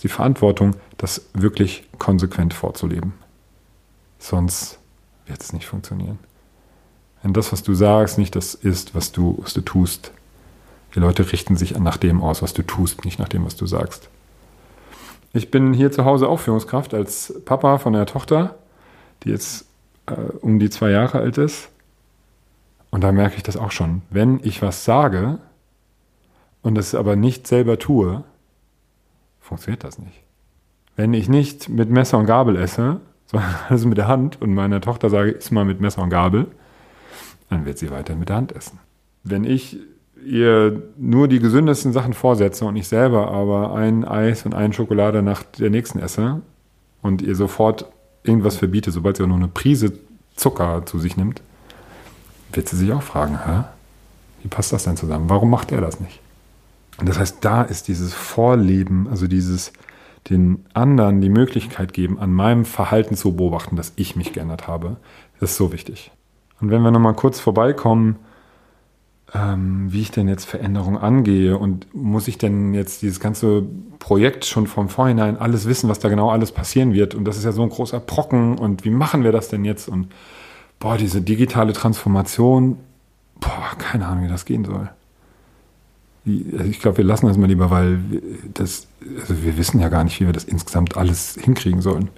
ist 0.00 0.04
die 0.04 0.08
Verantwortung, 0.08 0.76
das 0.96 1.26
wirklich 1.34 1.86
konsequent 1.98 2.54
vorzuleben. 2.54 3.12
Sonst 4.18 4.78
wird 5.26 5.42
es 5.42 5.52
nicht 5.52 5.66
funktionieren. 5.66 6.18
Wenn 7.22 7.34
das, 7.34 7.52
was 7.52 7.62
du 7.62 7.74
sagst, 7.74 8.16
nicht 8.16 8.34
das 8.34 8.54
ist, 8.54 8.94
was 8.94 9.12
du, 9.12 9.36
was 9.42 9.52
du 9.52 9.60
tust, 9.60 10.12
die 10.94 11.00
Leute 11.00 11.30
richten 11.30 11.54
sich 11.54 11.78
nach 11.78 11.98
dem 11.98 12.22
aus, 12.22 12.40
was 12.40 12.54
du 12.54 12.62
tust, 12.62 13.04
nicht 13.04 13.18
nach 13.18 13.28
dem, 13.28 13.44
was 13.44 13.56
du 13.56 13.66
sagst. 13.66 14.08
Ich 15.34 15.50
bin 15.50 15.74
hier 15.74 15.92
zu 15.92 16.06
Hause 16.06 16.28
auch 16.28 16.40
Führungskraft 16.40 16.94
als 16.94 17.34
Papa 17.44 17.76
von 17.76 17.94
einer 17.94 18.06
Tochter, 18.06 18.54
die 19.24 19.28
jetzt 19.28 19.66
äh, 20.06 20.12
um 20.12 20.58
die 20.58 20.70
zwei 20.70 20.88
Jahre 20.88 21.18
alt 21.18 21.36
ist. 21.36 21.68
Und 22.90 23.04
da 23.04 23.12
merke 23.12 23.36
ich 23.36 23.42
das 23.42 23.58
auch 23.58 23.70
schon. 23.70 24.00
Wenn 24.08 24.40
ich 24.44 24.62
was 24.62 24.82
sage 24.82 25.40
und 26.62 26.74
das 26.76 26.94
aber 26.94 27.16
nicht 27.16 27.46
selber 27.46 27.78
tue, 27.78 28.24
funktioniert 29.50 29.82
das 29.82 29.98
nicht. 29.98 30.22
Wenn 30.94 31.12
ich 31.12 31.28
nicht 31.28 31.68
mit 31.68 31.90
Messer 31.90 32.18
und 32.18 32.26
Gabel 32.26 32.54
esse, 32.54 33.00
sondern 33.26 33.54
also 33.68 33.88
mit 33.88 33.98
der 33.98 34.06
Hand 34.06 34.40
und 34.40 34.54
meiner 34.54 34.80
Tochter 34.80 35.10
sage, 35.10 35.32
iss 35.32 35.50
mal 35.50 35.64
mit 35.64 35.80
Messer 35.80 36.02
und 36.02 36.10
Gabel, 36.10 36.46
dann 37.50 37.66
wird 37.66 37.76
sie 37.76 37.90
weiter 37.90 38.14
mit 38.14 38.28
der 38.28 38.36
Hand 38.36 38.52
essen. 38.52 38.78
Wenn 39.24 39.42
ich 39.42 39.76
ihr 40.24 40.82
nur 40.96 41.26
die 41.26 41.40
gesündesten 41.40 41.92
Sachen 41.92 42.12
vorsetze 42.12 42.64
und 42.64 42.76
ich 42.76 42.86
selber 42.86 43.28
aber 43.32 43.74
ein 43.74 44.04
Eis 44.04 44.46
und 44.46 44.54
eine 44.54 44.72
Schokolade 44.72 45.20
nach 45.22 45.42
der 45.42 45.70
nächsten 45.70 45.98
esse 45.98 46.42
und 47.02 47.20
ihr 47.20 47.34
sofort 47.34 47.90
irgendwas 48.22 48.56
verbiete, 48.56 48.92
sobald 48.92 49.16
sie 49.16 49.24
auch 49.24 49.28
nur 49.28 49.36
eine 49.36 49.48
Prise 49.48 49.92
Zucker 50.36 50.86
zu 50.86 51.00
sich 51.00 51.16
nimmt, 51.16 51.42
wird 52.52 52.68
sie 52.68 52.76
sich 52.76 52.92
auch 52.92 53.02
fragen, 53.02 53.44
Hä? 53.44 53.64
wie 54.42 54.48
passt 54.48 54.72
das 54.72 54.84
denn 54.84 54.96
zusammen? 54.96 55.28
Warum 55.28 55.50
macht 55.50 55.72
er 55.72 55.80
das 55.80 55.98
nicht? 55.98 56.19
Das 57.04 57.18
heißt, 57.18 57.38
da 57.40 57.62
ist 57.62 57.88
dieses 57.88 58.14
Vorleben, 58.14 59.08
also 59.08 59.26
dieses 59.26 59.72
den 60.28 60.64
anderen 60.74 61.20
die 61.20 61.30
Möglichkeit 61.30 61.92
geben, 61.92 62.18
an 62.18 62.32
meinem 62.32 62.64
Verhalten 62.64 63.16
zu 63.16 63.34
beobachten, 63.34 63.76
dass 63.76 63.92
ich 63.96 64.16
mich 64.16 64.32
geändert 64.32 64.68
habe, 64.68 64.96
ist 65.40 65.56
so 65.56 65.72
wichtig. 65.72 66.12
Und 66.60 66.70
wenn 66.70 66.82
wir 66.82 66.90
nochmal 66.90 67.14
kurz 67.14 67.40
vorbeikommen, 67.40 68.16
ähm, 69.32 69.86
wie 69.90 70.02
ich 70.02 70.10
denn 70.10 70.28
jetzt 70.28 70.44
Veränderung 70.44 70.98
angehe 70.98 71.56
und 71.56 71.94
muss 71.94 72.28
ich 72.28 72.36
denn 72.36 72.74
jetzt 72.74 73.02
dieses 73.02 73.20
ganze 73.20 73.64
Projekt 73.98 74.44
schon 74.44 74.66
vom 74.66 74.88
Vorhinein 74.88 75.38
alles 75.38 75.66
wissen, 75.66 75.88
was 75.88 76.00
da 76.00 76.08
genau 76.08 76.30
alles 76.30 76.52
passieren 76.52 76.92
wird 76.92 77.14
und 77.14 77.24
das 77.24 77.36
ist 77.36 77.44
ja 77.44 77.52
so 77.52 77.62
ein 77.62 77.70
großer 77.70 78.00
Brocken 78.00 78.58
und 78.58 78.84
wie 78.84 78.90
machen 78.90 79.22
wir 79.22 79.32
das 79.32 79.48
denn 79.48 79.64
jetzt 79.64 79.88
und 79.88 80.08
boah, 80.80 80.96
diese 80.96 81.22
digitale 81.22 81.72
Transformation, 81.72 82.78
boah, 83.38 83.70
keine 83.78 84.06
Ahnung, 84.06 84.24
wie 84.24 84.28
das 84.28 84.44
gehen 84.44 84.64
soll. 84.64 84.90
Also 86.26 86.64
ich 86.64 86.80
glaube, 86.80 86.98
wir 86.98 87.04
lassen 87.04 87.26
das 87.26 87.38
mal 87.38 87.46
lieber, 87.46 87.70
weil 87.70 87.98
das, 88.52 88.86
also 89.20 89.42
wir 89.42 89.56
wissen 89.56 89.80
ja 89.80 89.88
gar 89.88 90.04
nicht, 90.04 90.20
wie 90.20 90.26
wir 90.26 90.32
das 90.32 90.44
insgesamt 90.44 90.96
alles 90.96 91.38
hinkriegen 91.40 91.80
sollen 91.80 92.10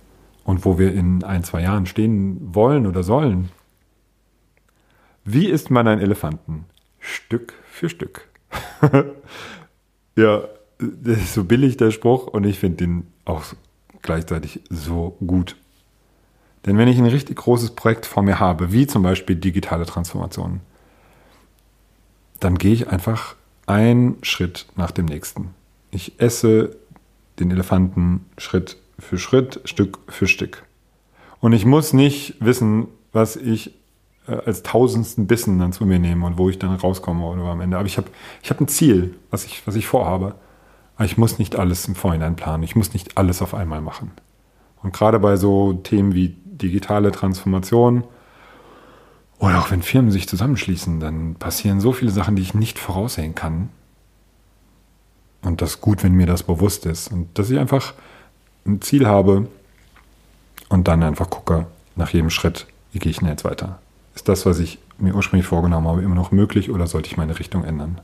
und 0.44 0.64
wo 0.64 0.78
wir 0.78 0.92
in 0.92 1.22
ein, 1.22 1.44
zwei 1.44 1.62
Jahren 1.62 1.86
stehen 1.86 2.38
wollen 2.54 2.86
oder 2.86 3.02
sollen. 3.02 3.50
Wie 5.24 5.46
isst 5.46 5.70
man 5.70 5.86
einen 5.86 6.00
Elefanten? 6.00 6.64
Stück 6.98 7.54
für 7.70 7.88
Stück. 7.88 8.28
ja, 10.16 10.42
das 10.78 11.18
ist 11.18 11.34
so 11.34 11.44
billig 11.44 11.76
der 11.76 11.92
Spruch 11.92 12.26
und 12.26 12.44
ich 12.44 12.58
finde 12.58 12.78
den 12.78 13.06
auch 13.24 13.44
gleichzeitig 14.02 14.60
so 14.68 15.16
gut. 15.24 15.56
Denn 16.66 16.76
wenn 16.78 16.88
ich 16.88 16.98
ein 16.98 17.06
richtig 17.06 17.36
großes 17.36 17.72
Projekt 17.72 18.06
vor 18.06 18.22
mir 18.22 18.40
habe, 18.40 18.72
wie 18.72 18.86
zum 18.86 19.02
Beispiel 19.02 19.36
digitale 19.36 19.86
Transformationen, 19.86 20.60
dann 22.40 22.58
gehe 22.58 22.72
ich 22.72 22.88
einfach 22.88 23.36
einen 23.66 24.16
Schritt 24.22 24.66
nach 24.76 24.90
dem 24.90 25.06
nächsten. 25.06 25.50
Ich 25.90 26.20
esse 26.20 26.76
den 27.38 27.50
Elefanten 27.50 28.26
Schritt 28.38 28.76
für 28.98 29.18
Schritt, 29.18 29.60
Stück 29.64 29.98
für 30.08 30.26
Stück. 30.26 30.64
Und 31.40 31.52
ich 31.52 31.64
muss 31.64 31.92
nicht 31.92 32.36
wissen, 32.40 32.88
was 33.12 33.36
ich 33.36 33.74
äh, 34.26 34.32
als 34.32 34.62
tausendsten 34.62 35.26
Bissen 35.26 35.58
dann 35.58 35.72
zu 35.72 35.84
mir 35.84 35.98
nehme 35.98 36.24
und 36.24 36.38
wo 36.38 36.48
ich 36.48 36.58
dann 36.58 36.74
rauskomme 36.74 37.24
oder 37.24 37.42
am 37.42 37.60
Ende. 37.60 37.76
Aber 37.76 37.86
ich 37.86 37.96
habe 37.96 38.08
ich 38.42 38.50
hab 38.50 38.60
ein 38.60 38.68
Ziel, 38.68 39.14
was 39.30 39.44
ich, 39.44 39.66
was 39.66 39.74
ich 39.74 39.86
vorhabe. 39.86 40.34
Aber 40.96 41.04
ich 41.04 41.18
muss 41.18 41.38
nicht 41.38 41.56
alles 41.56 41.86
im 41.88 41.94
Vorhinein 41.94 42.36
planen. 42.36 42.62
Ich 42.62 42.76
muss 42.76 42.92
nicht 42.92 43.18
alles 43.18 43.42
auf 43.42 43.54
einmal 43.54 43.80
machen. 43.80 44.12
Und 44.82 44.92
gerade 44.92 45.18
bei 45.18 45.36
so 45.36 45.72
Themen 45.72 46.14
wie 46.14 46.36
digitale 46.44 47.12
Transformation 47.12 48.04
oder 49.42 49.58
auch 49.58 49.72
wenn 49.72 49.82
Firmen 49.82 50.12
sich 50.12 50.28
zusammenschließen, 50.28 51.00
dann 51.00 51.34
passieren 51.34 51.80
so 51.80 51.90
viele 51.90 52.12
Sachen, 52.12 52.36
die 52.36 52.42
ich 52.42 52.54
nicht 52.54 52.78
voraussehen 52.78 53.34
kann. 53.34 53.70
Und 55.42 55.60
das 55.60 55.70
ist 55.70 55.80
gut, 55.80 56.04
wenn 56.04 56.14
mir 56.14 56.26
das 56.26 56.44
bewusst 56.44 56.86
ist. 56.86 57.10
Und 57.10 57.36
dass 57.36 57.50
ich 57.50 57.58
einfach 57.58 57.92
ein 58.64 58.80
Ziel 58.80 59.04
habe 59.04 59.48
und 60.68 60.86
dann 60.86 61.02
einfach 61.02 61.28
gucke 61.28 61.66
nach 61.96 62.10
jedem 62.10 62.30
Schritt, 62.30 62.68
wie 62.92 63.00
gehe 63.00 63.10
ich 63.10 63.18
denn 63.18 63.26
jetzt 63.26 63.44
weiter? 63.44 63.80
Ist 64.14 64.28
das, 64.28 64.46
was 64.46 64.60
ich 64.60 64.78
mir 64.98 65.12
ursprünglich 65.12 65.48
vorgenommen 65.48 65.88
habe, 65.88 66.02
immer 66.02 66.14
noch 66.14 66.30
möglich 66.30 66.70
oder 66.70 66.86
sollte 66.86 67.08
ich 67.08 67.16
meine 67.16 67.40
Richtung 67.40 67.64
ändern? 67.64 68.00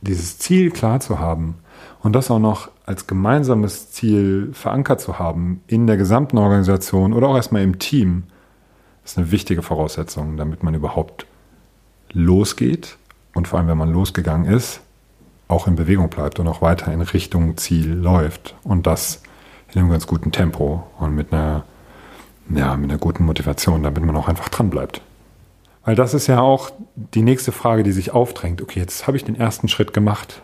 Dieses 0.00 0.38
Ziel 0.38 0.72
klar 0.72 0.98
zu 0.98 1.20
haben 1.20 1.54
und 2.02 2.12
das 2.12 2.28
auch 2.28 2.40
noch 2.40 2.70
als 2.86 3.06
gemeinsames 3.06 3.92
Ziel 3.92 4.50
verankert 4.52 5.00
zu 5.00 5.20
haben 5.20 5.60
in 5.68 5.86
der 5.86 5.96
gesamten 5.96 6.38
Organisation 6.38 7.12
oder 7.12 7.28
auch 7.28 7.36
erstmal 7.36 7.62
im 7.62 7.78
Team, 7.78 8.24
ist 9.06 9.18
eine 9.18 9.30
wichtige 9.30 9.62
Voraussetzung, 9.62 10.36
damit 10.36 10.62
man 10.62 10.74
überhaupt 10.74 11.26
losgeht 12.12 12.98
und 13.34 13.48
vor 13.48 13.58
allem, 13.58 13.68
wenn 13.68 13.78
man 13.78 13.92
losgegangen 13.92 14.52
ist, 14.52 14.80
auch 15.48 15.66
in 15.66 15.76
Bewegung 15.76 16.10
bleibt 16.10 16.40
und 16.40 16.48
auch 16.48 16.60
weiter 16.60 16.92
in 16.92 17.00
Richtung 17.00 17.56
Ziel 17.56 17.92
läuft 17.92 18.56
und 18.64 18.86
das 18.86 19.22
in 19.72 19.80
einem 19.80 19.90
ganz 19.90 20.06
guten 20.06 20.32
Tempo 20.32 20.86
und 20.98 21.14
mit 21.14 21.32
einer, 21.32 21.64
ja, 22.50 22.76
mit 22.76 22.90
einer 22.90 22.98
guten 22.98 23.24
Motivation, 23.24 23.82
damit 23.82 24.04
man 24.04 24.16
auch 24.16 24.28
einfach 24.28 24.48
dran 24.48 24.70
bleibt. 24.70 25.02
Weil 25.84 25.94
das 25.94 26.14
ist 26.14 26.26
ja 26.26 26.40
auch 26.40 26.70
die 26.96 27.22
nächste 27.22 27.52
Frage, 27.52 27.84
die 27.84 27.92
sich 27.92 28.10
aufdrängt. 28.10 28.60
Okay, 28.60 28.80
jetzt 28.80 29.06
habe 29.06 29.16
ich 29.16 29.24
den 29.24 29.36
ersten 29.36 29.68
Schritt 29.68 29.92
gemacht. 29.92 30.42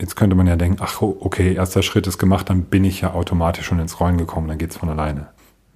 Jetzt 0.00 0.16
könnte 0.16 0.34
man 0.34 0.48
ja 0.48 0.56
denken, 0.56 0.78
ach 0.80 1.00
okay, 1.02 1.54
erster 1.54 1.82
Schritt 1.82 2.08
ist 2.08 2.18
gemacht, 2.18 2.50
dann 2.50 2.64
bin 2.64 2.82
ich 2.82 3.00
ja 3.00 3.14
automatisch 3.14 3.66
schon 3.66 3.78
ins 3.78 4.00
Rollen 4.00 4.18
gekommen, 4.18 4.48
dann 4.48 4.58
geht 4.58 4.72
es 4.72 4.76
von 4.76 4.88
alleine. 4.88 5.28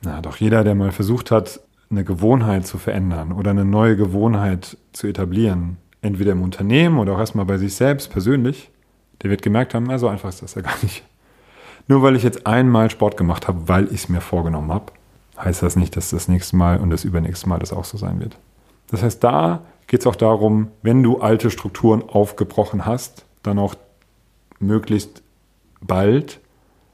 Na, 0.02 0.20
doch 0.20 0.38
jeder, 0.38 0.64
der 0.64 0.74
mal 0.74 0.90
versucht 0.90 1.30
hat, 1.30 1.60
eine 1.90 2.04
Gewohnheit 2.04 2.66
zu 2.66 2.78
verändern 2.78 3.32
oder 3.32 3.50
eine 3.50 3.64
neue 3.64 3.96
Gewohnheit 3.96 4.76
zu 4.92 5.06
etablieren, 5.06 5.78
entweder 6.02 6.32
im 6.32 6.42
Unternehmen 6.42 6.98
oder 6.98 7.14
auch 7.14 7.18
erstmal 7.18 7.44
bei 7.44 7.58
sich 7.58 7.74
selbst 7.74 8.10
persönlich, 8.10 8.70
der 9.22 9.30
wird 9.30 9.42
gemerkt 9.42 9.74
haben, 9.74 9.86
na, 9.86 9.98
so 9.98 10.08
einfach 10.08 10.28
ist 10.28 10.42
das 10.42 10.54
ja 10.54 10.62
gar 10.62 10.76
nicht. 10.82 11.04
Nur 11.88 12.02
weil 12.02 12.16
ich 12.16 12.22
jetzt 12.22 12.46
einmal 12.46 12.90
Sport 12.90 13.16
gemacht 13.16 13.46
habe, 13.46 13.68
weil 13.68 13.86
ich 13.86 14.04
es 14.04 14.08
mir 14.08 14.20
vorgenommen 14.20 14.72
habe, 14.72 14.92
heißt 15.38 15.62
das 15.62 15.76
nicht, 15.76 15.96
dass 15.96 16.10
das 16.10 16.28
nächste 16.28 16.56
Mal 16.56 16.80
und 16.80 16.90
das 16.90 17.04
übernächste 17.04 17.48
Mal 17.48 17.58
das 17.58 17.72
auch 17.72 17.84
so 17.84 17.96
sein 17.96 18.20
wird. 18.20 18.36
Das 18.88 19.02
heißt, 19.02 19.22
da 19.22 19.62
geht 19.86 20.00
es 20.00 20.06
auch 20.06 20.16
darum, 20.16 20.68
wenn 20.82 21.02
du 21.02 21.20
alte 21.20 21.50
Strukturen 21.50 22.02
aufgebrochen 22.08 22.86
hast, 22.86 23.24
dann 23.42 23.58
auch 23.58 23.74
möglichst 24.58 25.22
bald 25.80 26.40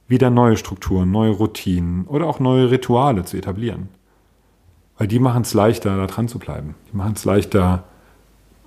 wieder 0.09 0.31
neue 0.31 0.57
Strukturen, 0.57 1.11
neue 1.11 1.31
Routinen 1.31 2.07
oder 2.07 2.27
auch 2.27 2.39
neue 2.41 2.71
Rituale 2.71 3.25
zu 3.25 3.37
etablieren. 3.37 3.89
Weil 5.03 5.09
die 5.09 5.19
machen 5.19 5.43
es 5.43 5.53
leichter, 5.53 5.97
da 5.97 6.07
dran 6.07 6.29
zu 6.29 6.39
bleiben. 6.39 6.77
Die 6.93 6.97
machen 6.97 7.15
es 7.17 7.25
leichter, 7.25 7.83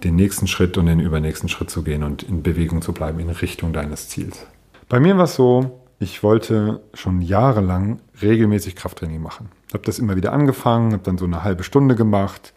den 0.03 0.17
nächsten 0.17 0.47
Schritt 0.47 0.77
und 0.77 0.87
den 0.87 0.99
übernächsten 0.99 1.47
Schritt 1.47 1.69
zu 1.69 1.81
gehen 1.81 2.03
und 2.03 2.23
in 2.23 2.43
Bewegung 2.43 2.81
zu 2.81 2.91
bleiben 2.91 3.19
in 3.19 3.29
Richtung 3.29 3.71
deines 3.71 4.09
Ziels. 4.09 4.45
Bei 4.89 4.99
mir 4.99 5.15
war 5.15 5.23
es 5.23 5.35
so, 5.35 5.79
ich 5.97 6.23
wollte 6.23 6.81
schon 6.93 7.21
jahrelang 7.21 8.01
regelmäßig 8.21 8.75
Krafttraining 8.75 9.21
machen. 9.21 9.47
Ich 9.69 9.73
habe 9.73 9.85
das 9.85 9.97
immer 9.97 10.17
wieder 10.17 10.33
angefangen, 10.33 10.91
habe 10.91 11.03
dann 11.03 11.17
so 11.17 11.23
eine 11.23 11.45
halbe 11.45 11.63
Stunde 11.63 11.95
gemacht, 11.95 12.53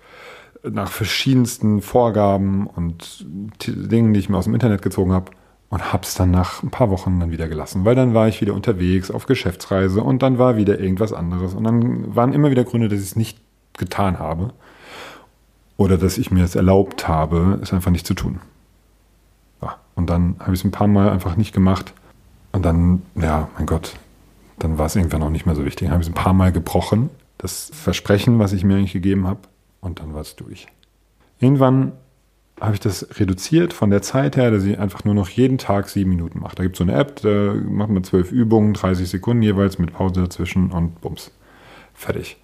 nach 0.64 0.90
verschiedensten 0.90 1.80
Vorgaben 1.80 2.66
und 2.66 3.26
Dingen, 3.64 4.12
die 4.12 4.18
ich 4.18 4.28
mir 4.28 4.38
aus 4.38 4.46
dem 4.46 4.54
Internet 4.54 4.82
gezogen 4.82 5.12
habe 5.12 5.30
und 5.68 5.92
habe 5.92 6.02
es 6.02 6.14
dann 6.16 6.32
nach 6.32 6.64
ein 6.64 6.70
paar 6.70 6.90
Wochen 6.90 7.20
dann 7.20 7.30
wieder 7.30 7.46
gelassen, 7.46 7.84
weil 7.84 7.94
dann 7.94 8.12
war 8.12 8.26
ich 8.26 8.40
wieder 8.40 8.54
unterwegs 8.54 9.12
auf 9.12 9.26
Geschäftsreise 9.26 10.02
und 10.02 10.20
dann 10.24 10.36
war 10.36 10.56
wieder 10.56 10.80
irgendwas 10.80 11.12
anderes 11.12 11.54
und 11.54 11.62
dann 11.62 12.16
waren 12.16 12.32
immer 12.32 12.50
wieder 12.50 12.64
Gründe, 12.64 12.88
dass 12.88 12.98
ich 12.98 13.04
es 13.04 13.14
nicht 13.14 13.38
getan 13.78 14.18
habe 14.18 14.52
oder 15.76 15.96
dass 15.96 16.18
ich 16.18 16.30
mir 16.30 16.44
es 16.44 16.54
erlaubt 16.54 17.08
habe, 17.08 17.58
es 17.62 17.72
einfach 17.72 17.90
nicht 17.90 18.06
zu 18.06 18.14
tun. 18.14 18.40
Ja, 19.62 19.76
und 19.94 20.10
dann 20.10 20.36
habe 20.40 20.52
ich 20.52 20.60
es 20.60 20.64
ein 20.64 20.70
paar 20.70 20.88
Mal 20.88 21.10
einfach 21.10 21.36
nicht 21.36 21.54
gemacht 21.54 21.94
und 22.52 22.64
dann, 22.64 23.02
ja, 23.14 23.48
mein 23.56 23.66
Gott, 23.66 23.94
dann 24.58 24.78
war 24.78 24.86
es 24.86 24.96
irgendwann 24.96 25.22
auch 25.22 25.30
nicht 25.30 25.46
mehr 25.46 25.54
so 25.54 25.64
wichtig. 25.64 25.86
Dann 25.86 25.92
habe 25.92 26.02
ich 26.02 26.08
es 26.08 26.12
ein 26.12 26.22
paar 26.22 26.32
Mal 26.32 26.52
gebrochen, 26.52 27.10
das 27.38 27.70
Versprechen, 27.72 28.38
was 28.38 28.52
ich 28.52 28.64
mir 28.64 28.76
eigentlich 28.76 28.92
gegeben 28.92 29.26
habe, 29.26 29.40
und 29.80 30.00
dann 30.00 30.14
war 30.14 30.22
es 30.22 30.36
durch. 30.36 30.66
Irgendwann 31.38 31.92
habe 32.60 32.74
ich 32.74 32.80
das 32.80 33.20
reduziert 33.20 33.72
von 33.72 33.90
der 33.90 34.02
Zeit 34.02 34.36
her, 34.36 34.50
dass 34.50 34.64
ich 34.64 34.78
einfach 34.78 35.04
nur 35.04 35.14
noch 35.14 35.28
jeden 35.28 35.58
Tag 35.58 35.88
sieben 35.88 36.10
Minuten 36.10 36.40
mache. 36.40 36.56
Da 36.56 36.64
gibt 36.64 36.74
es 36.74 36.78
so 36.78 36.84
eine 36.84 36.94
App, 36.94 37.22
da 37.22 37.54
macht 37.54 37.90
man 37.90 38.02
zwölf 38.02 38.32
Übungen, 38.32 38.74
30 38.74 39.08
Sekunden 39.08 39.42
jeweils 39.42 39.78
mit 39.78 39.92
Pause 39.92 40.22
dazwischen 40.22 40.72
und 40.72 41.00
bums. 41.00 41.30
Fertig. 41.94 42.36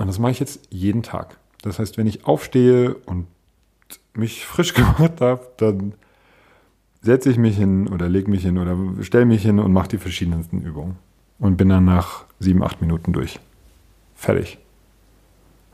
Und 0.00 0.06
das 0.06 0.18
mache 0.18 0.32
ich 0.32 0.40
jetzt 0.40 0.66
jeden 0.70 1.02
Tag. 1.02 1.36
Das 1.60 1.78
heißt, 1.78 1.98
wenn 1.98 2.06
ich 2.06 2.24
aufstehe 2.24 2.94
und 3.04 3.26
mich 4.14 4.46
frisch 4.46 4.72
gemacht 4.74 5.20
habe, 5.20 5.46
dann 5.58 5.92
setze 7.02 7.30
ich 7.30 7.36
mich 7.36 7.58
hin 7.58 7.86
oder 7.86 8.08
lege 8.08 8.30
mich 8.30 8.40
hin 8.40 8.56
oder 8.56 8.78
stelle 9.02 9.26
mich 9.26 9.42
hin 9.42 9.58
und 9.58 9.74
mache 9.74 9.88
die 9.88 9.98
verschiedensten 9.98 10.62
Übungen. 10.62 10.96
Und 11.38 11.58
bin 11.58 11.68
dann 11.68 11.84
nach 11.84 12.24
sieben, 12.38 12.62
acht 12.62 12.80
Minuten 12.80 13.12
durch. 13.12 13.40
Fertig. 14.14 14.56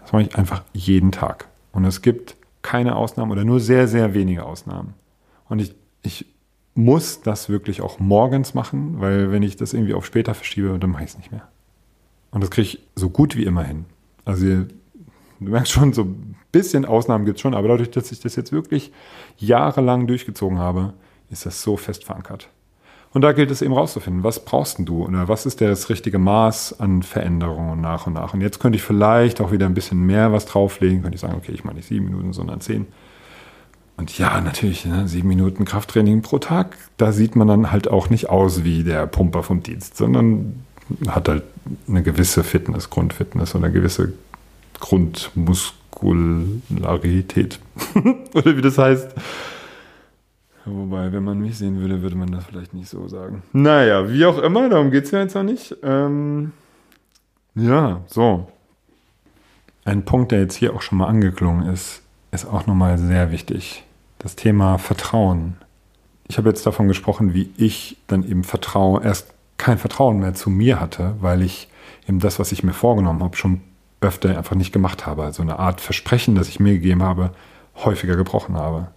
Das 0.01 0.13
mache 0.13 0.23
ich 0.23 0.37
einfach 0.37 0.65
jeden 0.73 1.13
Tag. 1.13 1.47
Und 1.71 1.85
es 1.85 2.03
gibt 2.03 2.37
keine 2.63 2.97
Ausnahmen 2.97 3.31
oder 3.31 3.45
nur 3.45 3.61
sehr, 3.61 3.87
sehr 3.87 4.13
wenige 4.13 4.45
Ausnahmen. 4.45 4.95
Und 5.49 5.61
ich, 5.61 5.73
ich 6.03 6.27
muss 6.75 7.21
das 7.21 7.49
wirklich 7.49 7.81
auch 7.81 8.01
morgens 8.01 8.55
machen, 8.55 9.01
weil 9.01 9.31
wenn 9.31 9.45
ich 9.45 9.55
das 9.55 9.73
irgendwie 9.73 9.95
auf 9.95 10.05
später 10.05 10.35
verschiebe, 10.35 10.77
dann 10.81 10.91
mache 10.91 11.05
ich 11.05 11.11
es 11.11 11.17
nicht 11.17 11.31
mehr. 11.31 11.47
Und 12.33 12.43
das 12.43 12.51
kriege 12.51 12.67
ich 12.67 12.81
so 12.97 13.09
gut 13.09 13.37
wie 13.37 13.45
immer 13.45 13.63
hin. 13.63 13.85
Also 14.27 14.45
du 14.45 14.67
merkst 15.41 15.73
schon, 15.73 15.95
so 15.95 16.03
ein 16.03 16.37
bisschen 16.53 16.85
Ausnahmen 16.85 17.25
gibt 17.25 17.39
es 17.39 17.43
schon, 17.43 17.55
aber 17.55 17.69
dadurch, 17.69 17.91
dass 17.91 18.13
ich 18.13 18.21
das 18.21 18.37
jetzt 18.37 18.53
wirklich 18.53 18.93
jahrelang 19.39 20.07
durchgezogen 20.07 20.59
habe, 20.59 20.93
ist 21.31 21.47
das 21.47 21.63
so 21.63 21.79
fest 21.79 22.05
verankert. 22.05 22.51
Und 23.13 23.23
da 23.23 23.33
gilt 23.33 23.51
es 23.51 23.63
eben 23.63 23.73
rauszufinden, 23.73 24.25
was 24.25 24.45
brauchst 24.45 24.79
du 24.81 25.05
oder 25.05 25.29
was 25.29 25.47
ist 25.47 25.63
das 25.63 25.89
richtige 25.89 26.19
Maß 26.19 26.81
an 26.81 27.03
Veränderungen 27.03 27.81
nach 27.81 28.07
und 28.07 28.13
nach. 28.13 28.35
Und 28.35 28.43
jetzt 28.43 28.59
könnte 28.59 28.77
ich 28.77 28.83
vielleicht 28.83 29.41
auch 29.41 29.53
wieder 29.53 29.65
ein 29.65 29.73
bisschen 29.73 30.05
mehr 30.05 30.33
was 30.33 30.45
drauflegen, 30.45 31.01
könnte 31.01 31.15
ich 31.15 31.23
sagen, 31.23 31.35
okay, 31.35 31.53
ich 31.53 31.65
mache 31.65 31.77
nicht 31.77 31.89
sieben 31.89 32.07
Minuten, 32.07 32.35
sondern 32.35 32.61
zehn. 32.61 32.87
Und 33.97 34.19
ja, 34.19 34.39
natürlich, 34.43 34.85
ne, 34.85 35.09
sieben 35.09 35.29
Minuten 35.29 35.65
Krafttraining 35.65 36.21
pro 36.21 36.39
Tag, 36.39 36.77
da 36.99 37.13
sieht 37.13 37.37
man 37.37 37.49
dann 37.49 37.73
halt 37.73 37.89
auch 37.89 38.11
nicht 38.11 38.29
aus 38.29 38.65
wie 38.65 38.85
der 38.85 39.07
Pumper 39.07 39.43
vom 39.43 39.63
Dienst, 39.63 39.97
sondern 39.97 40.66
hat 41.09 41.29
halt 41.29 41.43
eine 41.89 42.03
gewisse 42.03 42.43
Fitness, 42.45 42.91
Grundfitness 42.91 43.55
oder 43.55 43.67
eine 43.67 43.75
gewisse 43.75 44.13
Grundmuskularität. 44.81 47.61
oder 48.35 48.57
wie 48.57 48.63
das 48.63 48.79
heißt. 48.79 49.15
Wobei, 50.65 51.13
wenn 51.13 51.23
man 51.23 51.39
mich 51.39 51.59
sehen 51.59 51.79
würde, 51.81 52.03
würde 52.03 52.17
man 52.17 52.33
das 52.33 52.45
vielleicht 52.45 52.75
nicht 52.75 52.89
so 52.89 53.07
sagen. 53.07 53.45
Naja, 53.53 54.11
wie 54.11 54.27
auch 54.27 54.39
immer, 54.39 54.69
darum 54.69 54.91
geht 54.91 55.05
es 55.05 55.13
ja 55.13 55.21
jetzt 55.21 55.37
noch 55.37 55.45
nicht. 55.45 55.77
Ähm, 55.83 56.51
ja, 57.55 58.01
so. 58.09 58.49
Ein 59.85 60.05
Punkt, 60.05 60.33
der 60.33 60.41
jetzt 60.41 60.57
hier 60.57 60.75
auch 60.75 60.83
schon 60.83 60.99
mal 60.99 61.07
angeklungen 61.07 61.73
ist, 61.73 62.03
ist 62.33 62.47
auch 62.47 62.67
nochmal 62.67 62.99
sehr 62.99 63.31
wichtig 63.31 63.85
das 64.19 64.35
Thema 64.35 64.79
Vertrauen. 64.79 65.57
Ich 66.27 66.39
habe 66.39 66.49
jetzt 66.49 66.67
davon 66.67 66.89
gesprochen, 66.89 67.33
wie 67.33 67.51
ich 67.57 67.97
dann 68.09 68.29
eben 68.29 68.43
Vertrauen, 68.43 69.05
erst 69.05 69.36
kein 69.59 69.79
Vertrauen 69.79 70.19
mehr 70.21 70.35
zu 70.35 70.51
mir 70.51 70.81
hatte, 70.81 71.15
weil 71.21 71.43
ich 71.43 71.69
eben 72.09 72.21
das, 72.21 72.39
was 72.39 72.53
ich 72.53 72.63
mir 72.63 72.73
vorgenommen 72.73 73.23
habe, 73.23 73.37
schon 73.37 73.61
öfter 74.01 74.37
einfach 74.37 74.57
nicht 74.57 74.73
gemacht 74.73 75.07
habe. 75.07 75.25
Also 75.25 75.43
eine 75.43 75.59
Art 75.59 75.81
Versprechen, 75.81 76.35
das 76.35 76.49
ich 76.49 76.61
mir 76.61 76.75
gegeben 76.75 77.03
habe, 77.03 77.31
häufiger 77.77 78.17
gebrochen 78.17 78.57
habe. 78.57 78.89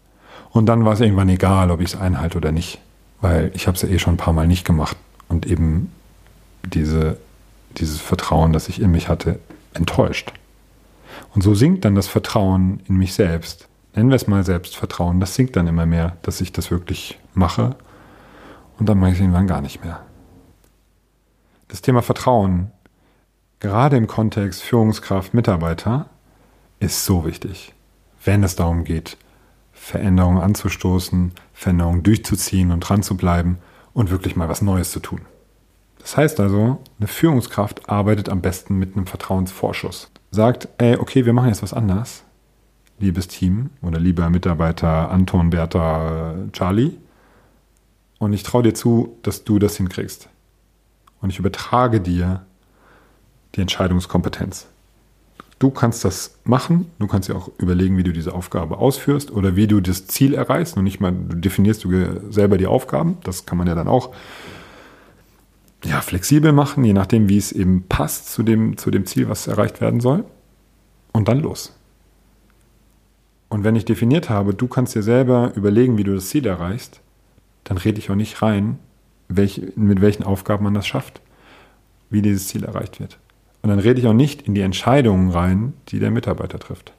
Und 0.52 0.66
dann 0.66 0.86
war 0.86 0.94
es 0.94 1.00
irgendwann 1.00 1.30
egal, 1.30 1.72
ob 1.72 1.80
ich 1.80 1.94
es 1.94 2.00
einhalte 2.00 2.38
oder 2.38 2.52
nicht, 2.52 2.80
weil 3.22 3.52
ich 3.54 3.68
habe 3.68 3.76
es 3.76 3.82
ja 3.82 3.90
eh 3.90 4.00
schon 4.00 4.16
ein 4.16 4.18
paar 4.18 4.34
Mal 4.34 4.48
nicht 4.48 4.66
gemacht 4.66 4.98
und 5.28 5.46
eben 5.46 5.92
diese, 6.66 7.18
dieses 7.78 8.02
Vertrauen, 8.02 8.52
das 8.52 8.68
ich 8.68 8.82
in 8.82 8.92
mich 8.92 9.10
hatte, 9.10 9.40
enttäuscht. 9.74 10.34
Und 11.34 11.44
so 11.44 11.54
sinkt 11.54 11.86
dann 11.86 11.96
das 11.96 12.08
Vertrauen 12.08 12.82
in 12.88 12.98
mich 12.98 13.14
selbst 13.14 13.70
nennen 13.96 14.10
wir 14.10 14.16
es 14.16 14.28
mal 14.28 14.44
Selbstvertrauen, 14.44 15.20
das 15.20 15.36
sinkt 15.36 15.56
dann 15.56 15.68
immer 15.68 15.86
mehr, 15.86 16.18
dass 16.22 16.42
ich 16.42 16.52
das 16.52 16.72
wirklich 16.72 17.20
mache 17.34 17.76
und 18.80 18.88
dann 18.88 19.00
mache 19.00 19.12
ich 19.12 19.16
es 19.16 19.22
irgendwann 19.22 19.48
gar 19.48 19.62
nicht 19.62 19.84
mehr. 19.84 20.00
Das 21.70 21.82
Thema 21.82 22.02
Vertrauen, 22.02 22.72
gerade 23.62 23.96
im 23.96 24.08
Kontext 24.08 24.62
Führungskraft, 24.62 25.34
Mitarbeiter, 25.34 26.10
ist 26.82 27.06
so 27.06 27.26
wichtig, 27.26 27.74
wenn 28.26 28.44
es 28.44 28.58
darum 28.58 28.84
geht, 28.84 29.16
Veränderungen 29.72 30.42
anzustoßen, 30.42 31.32
Veränderungen 31.54 32.04
durchzuziehen 32.04 32.72
und 32.72 32.82
dran 32.82 33.02
zu 33.02 33.16
bleiben 33.16 33.60
und 33.94 34.12
wirklich 34.12 34.36
mal 34.36 34.50
was 34.50 34.62
Neues 34.62 34.92
zu 34.92 35.00
tun. 35.00 35.22
Das 36.00 36.18
heißt 36.18 36.42
also, 36.42 36.80
eine 37.00 37.08
Führungskraft 37.08 37.88
arbeitet 37.88 38.28
am 38.28 38.42
besten 38.42 38.78
mit 38.78 38.98
einem 38.98 39.08
Vertrauensvorschuss. 39.08 40.12
Sagt, 40.32 40.68
ey, 40.78 40.98
okay, 40.98 41.26
wir 41.26 41.34
machen 41.34 41.48
jetzt 41.48 41.64
was 41.64 41.74
anders 41.74 42.24
liebes 43.00 43.28
Team 43.28 43.70
oder 43.82 44.00
lieber 44.00 44.30
Mitarbeiter 44.30 45.10
Anton, 45.10 45.50
Bertha, 45.50 46.36
Charlie. 46.52 46.98
Und 48.18 48.34
ich 48.34 48.44
traue 48.44 48.64
dir 48.64 48.74
zu, 48.74 49.18
dass 49.24 49.44
du 49.46 49.60
das 49.60 49.78
hinkriegst. 49.78 50.30
Und 51.22 51.30
ich 51.32 51.40
übertrage 51.40 52.02
dir 52.02 52.46
die 53.56 53.62
Entscheidungskompetenz. 53.62 54.68
Du 55.60 55.72
kannst 55.72 56.06
das 56.06 56.38
machen, 56.46 56.90
du 57.00 57.08
kannst 57.08 57.28
dir 57.28 57.36
auch 57.36 57.50
überlegen, 57.58 57.98
wie 57.98 58.04
du 58.04 58.14
diese 58.14 58.34
Aufgabe 58.34 58.78
ausführst 58.78 59.30
oder 59.32 59.58
wie 59.58 59.68
du 59.68 59.82
das 59.82 60.08
Ziel 60.08 60.34
erreichst. 60.34 60.78
Und 60.78 60.86
nicht 60.86 61.02
mal, 61.02 61.12
du 61.12 61.36
definierst 61.36 61.84
du 61.84 62.32
selber 62.32 62.58
die 62.58 62.68
Aufgaben. 62.68 63.18
Das 63.24 63.46
kann 63.46 63.58
man 63.58 63.68
ja 63.68 63.76
dann 63.76 63.90
auch 63.90 64.14
ja, 65.84 66.00
flexibel 66.02 66.54
machen, 66.54 66.84
je 66.84 66.94
nachdem, 66.94 67.28
wie 67.28 67.38
es 67.38 67.52
eben 67.52 67.84
passt 67.84 68.32
zu 68.32 68.44
dem, 68.44 68.78
zu 68.78 68.90
dem 68.90 69.06
Ziel, 69.06 69.28
was 69.28 69.48
erreicht 69.48 69.82
werden 69.82 70.00
soll. 70.00 70.24
Und 71.12 71.28
dann 71.28 71.40
los. 71.40 71.76
Und 73.50 73.64
wenn 73.64 73.76
ich 73.76 73.84
definiert 73.84 74.30
habe, 74.30 74.54
du 74.54 74.68
kannst 74.68 74.96
dir 74.96 75.04
selber 75.04 75.52
überlegen, 75.56 75.98
wie 75.98 76.04
du 76.04 76.14
das 76.14 76.30
Ziel 76.30 76.46
erreichst, 76.46 77.02
dann 77.64 77.78
rede 77.78 78.00
ich 78.00 78.10
auch 78.10 78.16
nicht 78.16 78.42
rein, 78.42 78.80
welch, 79.30 79.62
mit 79.76 80.02
welchen 80.02 80.24
Aufgaben 80.24 80.64
man 80.64 80.74
das 80.74 80.88
schafft, 80.88 81.22
wie 82.10 82.22
dieses 82.22 82.48
Ziel 82.48 82.66
erreicht 82.66 83.00
wird. 83.00 83.18
Und 83.62 83.70
dann 83.70 83.80
rede 83.80 84.00
ich 84.00 84.08
auch 84.08 84.14
nicht 84.14 84.42
in 84.42 84.56
die 84.56 84.62
Entscheidungen 84.62 85.32
rein, 85.32 85.74
die 85.90 86.00
der 86.00 86.12
Mitarbeiter 86.12 86.60
trifft. 86.60 86.94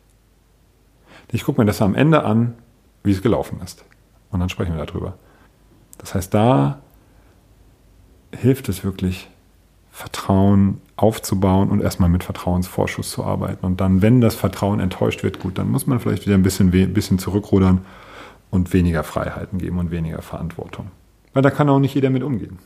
Ich 1.32 1.44
gucke 1.44 1.60
mir 1.60 1.66
das 1.66 1.82
am 1.82 1.94
Ende 1.94 2.24
an, 2.24 2.54
wie 3.02 3.12
es 3.12 3.22
gelaufen 3.22 3.60
ist. 3.62 3.84
Und 4.30 4.40
dann 4.40 4.48
sprechen 4.48 4.76
wir 4.76 4.84
darüber. 4.84 5.14
Das 5.98 6.14
heißt, 6.14 6.32
da 6.32 6.80
hilft 8.32 8.68
es 8.68 8.84
wirklich, 8.84 9.28
Vertrauen 9.90 10.80
aufzubauen 10.96 11.70
und 11.70 11.82
erstmal 11.82 12.08
mit 12.08 12.24
Vertrauensvorschuss 12.24 13.10
zu 13.10 13.24
arbeiten. 13.24 13.66
Und 13.66 13.80
dann, 13.80 14.02
wenn 14.02 14.20
das 14.20 14.34
Vertrauen 14.34 14.80
enttäuscht 14.80 15.22
wird, 15.22 15.40
gut, 15.40 15.58
dann 15.58 15.68
muss 15.70 15.86
man 15.86 15.98
vielleicht 15.98 16.26
wieder 16.26 16.36
ein 16.36 16.42
bisschen, 16.42 16.70
bisschen 16.70 17.18
zurückrudern 17.18 17.84
und 18.50 18.72
weniger 18.72 19.02
Freiheiten 19.02 19.58
geben 19.58 19.78
und 19.78 19.90
weniger 19.90 20.22
Verantwortung. 20.22 20.90
Weil 21.32 21.42
da 21.42 21.50
kann 21.50 21.68
auch 21.68 21.78
nicht 21.78 21.94
jeder 21.94 22.10
mit 22.10 22.22
umgehen. 22.22 22.58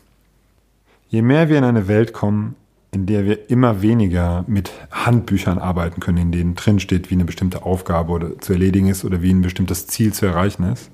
Je 1.08 1.22
mehr 1.22 1.48
wir 1.48 1.58
in 1.58 1.64
eine 1.64 1.86
Welt 1.86 2.12
kommen, 2.12 2.56
in 2.90 3.06
der 3.06 3.24
wir 3.24 3.50
immer 3.50 3.82
weniger 3.82 4.44
mit 4.46 4.70
Handbüchern 4.90 5.58
arbeiten 5.58 6.00
können, 6.00 6.18
in 6.18 6.32
denen 6.32 6.54
drin 6.54 6.78
steht, 6.78 7.10
wie 7.10 7.14
eine 7.14 7.24
bestimmte 7.24 7.64
Aufgabe 7.64 8.12
oder 8.12 8.38
zu 8.38 8.52
erledigen 8.52 8.86
ist 8.86 9.04
oder 9.04 9.20
wie 9.20 9.32
ein 9.32 9.42
bestimmtes 9.42 9.86
Ziel 9.88 10.12
zu 10.12 10.26
erreichen 10.26 10.62
ist, 10.64 10.90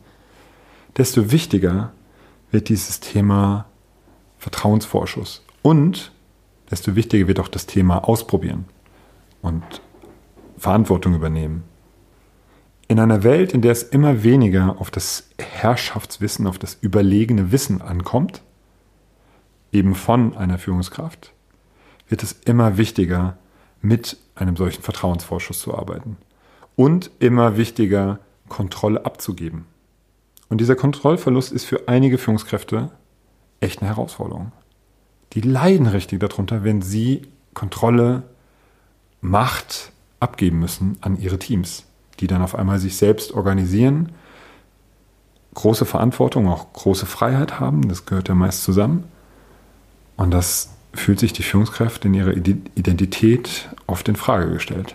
desto 0.96 1.30
wichtiger 1.30 1.92
wird 2.50 2.68
dieses 2.68 3.00
Thema 3.00 3.66
Vertrauensvorschuss 4.38 5.44
und 5.62 6.12
desto 6.70 6.96
wichtiger 6.96 7.28
wird 7.28 7.38
auch 7.38 7.48
das 7.48 7.66
Thema 7.66 7.98
Ausprobieren 7.98 8.64
und 9.42 9.62
Verantwortung 10.56 11.14
übernehmen. 11.14 11.64
In 12.90 12.98
einer 12.98 13.22
Welt, 13.22 13.55
in 13.55 13.62
der 13.62 13.70
es 13.70 13.85
immer 13.85 14.24
weniger 14.24 14.81
auf 14.81 14.90
das 14.90 15.31
Herrschaftswissen, 15.38 16.48
auf 16.48 16.59
das 16.59 16.76
überlegene 16.81 17.53
Wissen 17.53 17.81
ankommt, 17.81 18.42
eben 19.70 19.94
von 19.94 20.37
einer 20.37 20.59
Führungskraft, 20.59 21.33
wird 22.09 22.24
es 22.24 22.33
immer 22.33 22.76
wichtiger, 22.79 23.38
mit 23.81 24.16
einem 24.35 24.57
solchen 24.57 24.83
Vertrauensvorschuss 24.83 25.61
zu 25.61 25.79
arbeiten. 25.79 26.16
Und 26.74 27.12
immer 27.20 27.57
wichtiger, 27.57 28.18
Kontrolle 28.48 29.05
abzugeben. 29.07 29.66
Und 30.48 30.61
dieser 30.61 30.74
Kontrollverlust 30.74 31.53
ist 31.53 31.64
für 31.64 31.87
einige 31.87 32.18
Führungskräfte 32.18 32.90
echt 33.61 33.81
eine 33.81 33.88
Herausforderung 33.88 34.50
die 35.33 35.40
leiden 35.40 35.87
richtig 35.87 36.20
darunter, 36.20 36.64
wenn 36.64 36.83
sie 36.83 37.22
Kontrolle, 37.55 38.24
Macht 39.22 39.92
abgeben 40.18 40.59
müssen 40.61 40.96
an 41.03 41.20
ihre 41.20 41.38
Teams, 41.38 41.85
die 42.20 42.26
dann 42.26 42.42
auf 42.42 42.54
einmal 42.54 42.78
sich 42.78 42.96
selbst 42.96 43.33
organisieren, 43.33 44.11
große 45.54 45.85
Verantwortung, 45.85 46.48
auch 46.48 46.72
große 46.72 47.06
Freiheit 47.06 47.59
haben, 47.59 47.88
das 47.88 48.06
gehört 48.06 48.28
ja 48.28 48.35
meist 48.35 48.62
zusammen. 48.62 49.04
Und 50.16 50.30
das 50.33 50.70
fühlt 50.92 51.18
sich 51.18 51.33
die 51.33 51.42
Führungskraft 51.42 52.04
in 52.04 52.14
ihrer 52.14 52.37
Identität 52.37 53.68
oft 53.87 54.09
in 54.09 54.16
Frage 54.16 54.52
gestellt. 54.52 54.94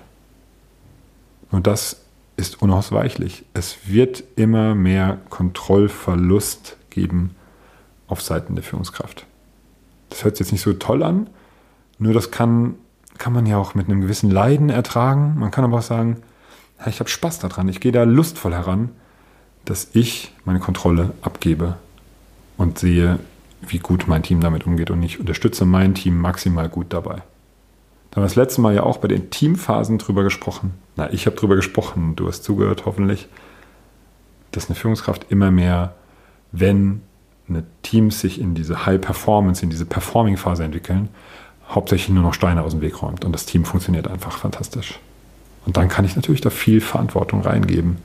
Und 1.51 1.67
das 1.67 2.01
ist 2.37 2.61
unausweichlich. 2.61 3.45
Es 3.53 3.77
wird 3.85 4.23
immer 4.35 4.75
mehr 4.75 5.19
Kontrollverlust 5.29 6.77
geben 6.89 7.35
auf 8.07 8.21
Seiten 8.21 8.55
der 8.55 8.63
Führungskraft 8.63 9.25
das 10.15 10.23
hört 10.23 10.37
sich 10.37 10.45
jetzt 10.45 10.51
nicht 10.53 10.61
so 10.61 10.71
toll 10.73 11.03
an, 11.03 11.29
nur 11.99 12.13
das 12.13 12.31
kann, 12.31 12.75
kann 13.17 13.33
man 13.33 13.45
ja 13.45 13.57
auch 13.57 13.75
mit 13.75 13.87
einem 13.87 14.01
gewissen 14.01 14.31
Leiden 14.31 14.69
ertragen. 14.69 15.35
Man 15.37 15.51
kann 15.51 15.65
aber 15.65 15.79
auch 15.79 15.83
sagen, 15.83 16.21
ich 16.87 16.99
habe 16.99 17.09
Spaß 17.09 17.39
daran, 17.39 17.67
ich 17.69 17.79
gehe 17.79 17.91
da 17.91 18.03
lustvoll 18.03 18.53
heran, 18.53 18.89
dass 19.63 19.89
ich 19.93 20.33
meine 20.43 20.59
Kontrolle 20.59 21.13
abgebe 21.21 21.77
und 22.57 22.77
sehe, 22.77 23.19
wie 23.61 23.79
gut 23.79 24.05
mein 24.07 24.23
Team 24.23 24.41
damit 24.41 24.65
umgeht 24.65 24.91
und 24.91 25.01
ich 25.01 25.19
unterstütze 25.19 25.65
mein 25.65 25.95
Team 25.95 26.19
maximal 26.19 26.69
gut 26.69 26.87
dabei. 26.89 27.23
Da 28.11 28.17
haben 28.17 28.23
wir 28.23 28.27
das 28.27 28.35
letzte 28.35 28.61
Mal 28.61 28.75
ja 28.75 28.83
auch 28.83 28.97
bei 28.97 29.07
den 29.07 29.29
Teamphasen 29.29 29.97
drüber 29.97 30.23
gesprochen. 30.23 30.73
Na, 30.95 31.11
ich 31.11 31.25
habe 31.25 31.35
drüber 31.35 31.55
gesprochen, 31.55 32.15
du 32.15 32.27
hast 32.27 32.43
zugehört 32.43 32.85
hoffentlich, 32.85 33.27
dass 34.51 34.69
eine 34.69 34.75
Führungskraft 34.75 35.25
immer 35.29 35.51
mehr, 35.51 35.95
wenn 36.51 37.01
eine 37.49 37.63
Teams 37.81 38.21
sich 38.21 38.39
in 38.39 38.55
diese 38.55 38.85
High 38.85 39.01
Performance, 39.01 39.63
in 39.63 39.69
diese 39.69 39.85
Performing-Phase 39.85 40.63
entwickeln, 40.63 41.09
hauptsächlich 41.67 42.09
nur 42.09 42.23
noch 42.23 42.33
Steine 42.33 42.63
aus 42.63 42.71
dem 42.71 42.81
Weg 42.81 43.01
räumt 43.01 43.25
und 43.25 43.31
das 43.31 43.45
Team 43.45 43.65
funktioniert 43.65 44.07
einfach 44.07 44.37
fantastisch. 44.37 44.99
Und 45.65 45.77
dann 45.77 45.89
kann 45.89 46.05
ich 46.05 46.15
natürlich 46.15 46.41
da 46.41 46.49
viel 46.49 46.81
Verantwortung 46.81 47.41
reingeben 47.41 47.97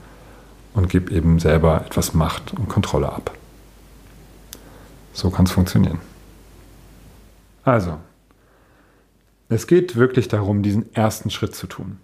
und 0.73 0.89
gebe 0.89 1.13
eben 1.13 1.39
selber 1.39 1.85
etwas 1.85 2.13
Macht 2.13 2.53
und 2.53 2.69
Kontrolle 2.69 3.11
ab. 3.11 3.31
So 5.13 5.29
kann 5.29 5.45
es 5.45 5.51
funktionieren. 5.51 5.99
Also, 7.63 7.97
es 9.49 9.67
geht 9.67 9.95
wirklich 9.95 10.27
darum, 10.27 10.63
diesen 10.63 10.93
ersten 10.95 11.29
Schritt 11.29 11.55
zu 11.55 11.67
tun. 11.67 11.99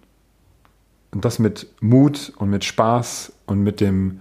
Und 1.10 1.24
das 1.24 1.38
mit 1.38 1.66
Mut 1.80 2.32
und 2.36 2.50
mit 2.50 2.64
Spaß 2.64 3.32
und 3.46 3.62
mit 3.62 3.80
dem 3.80 4.20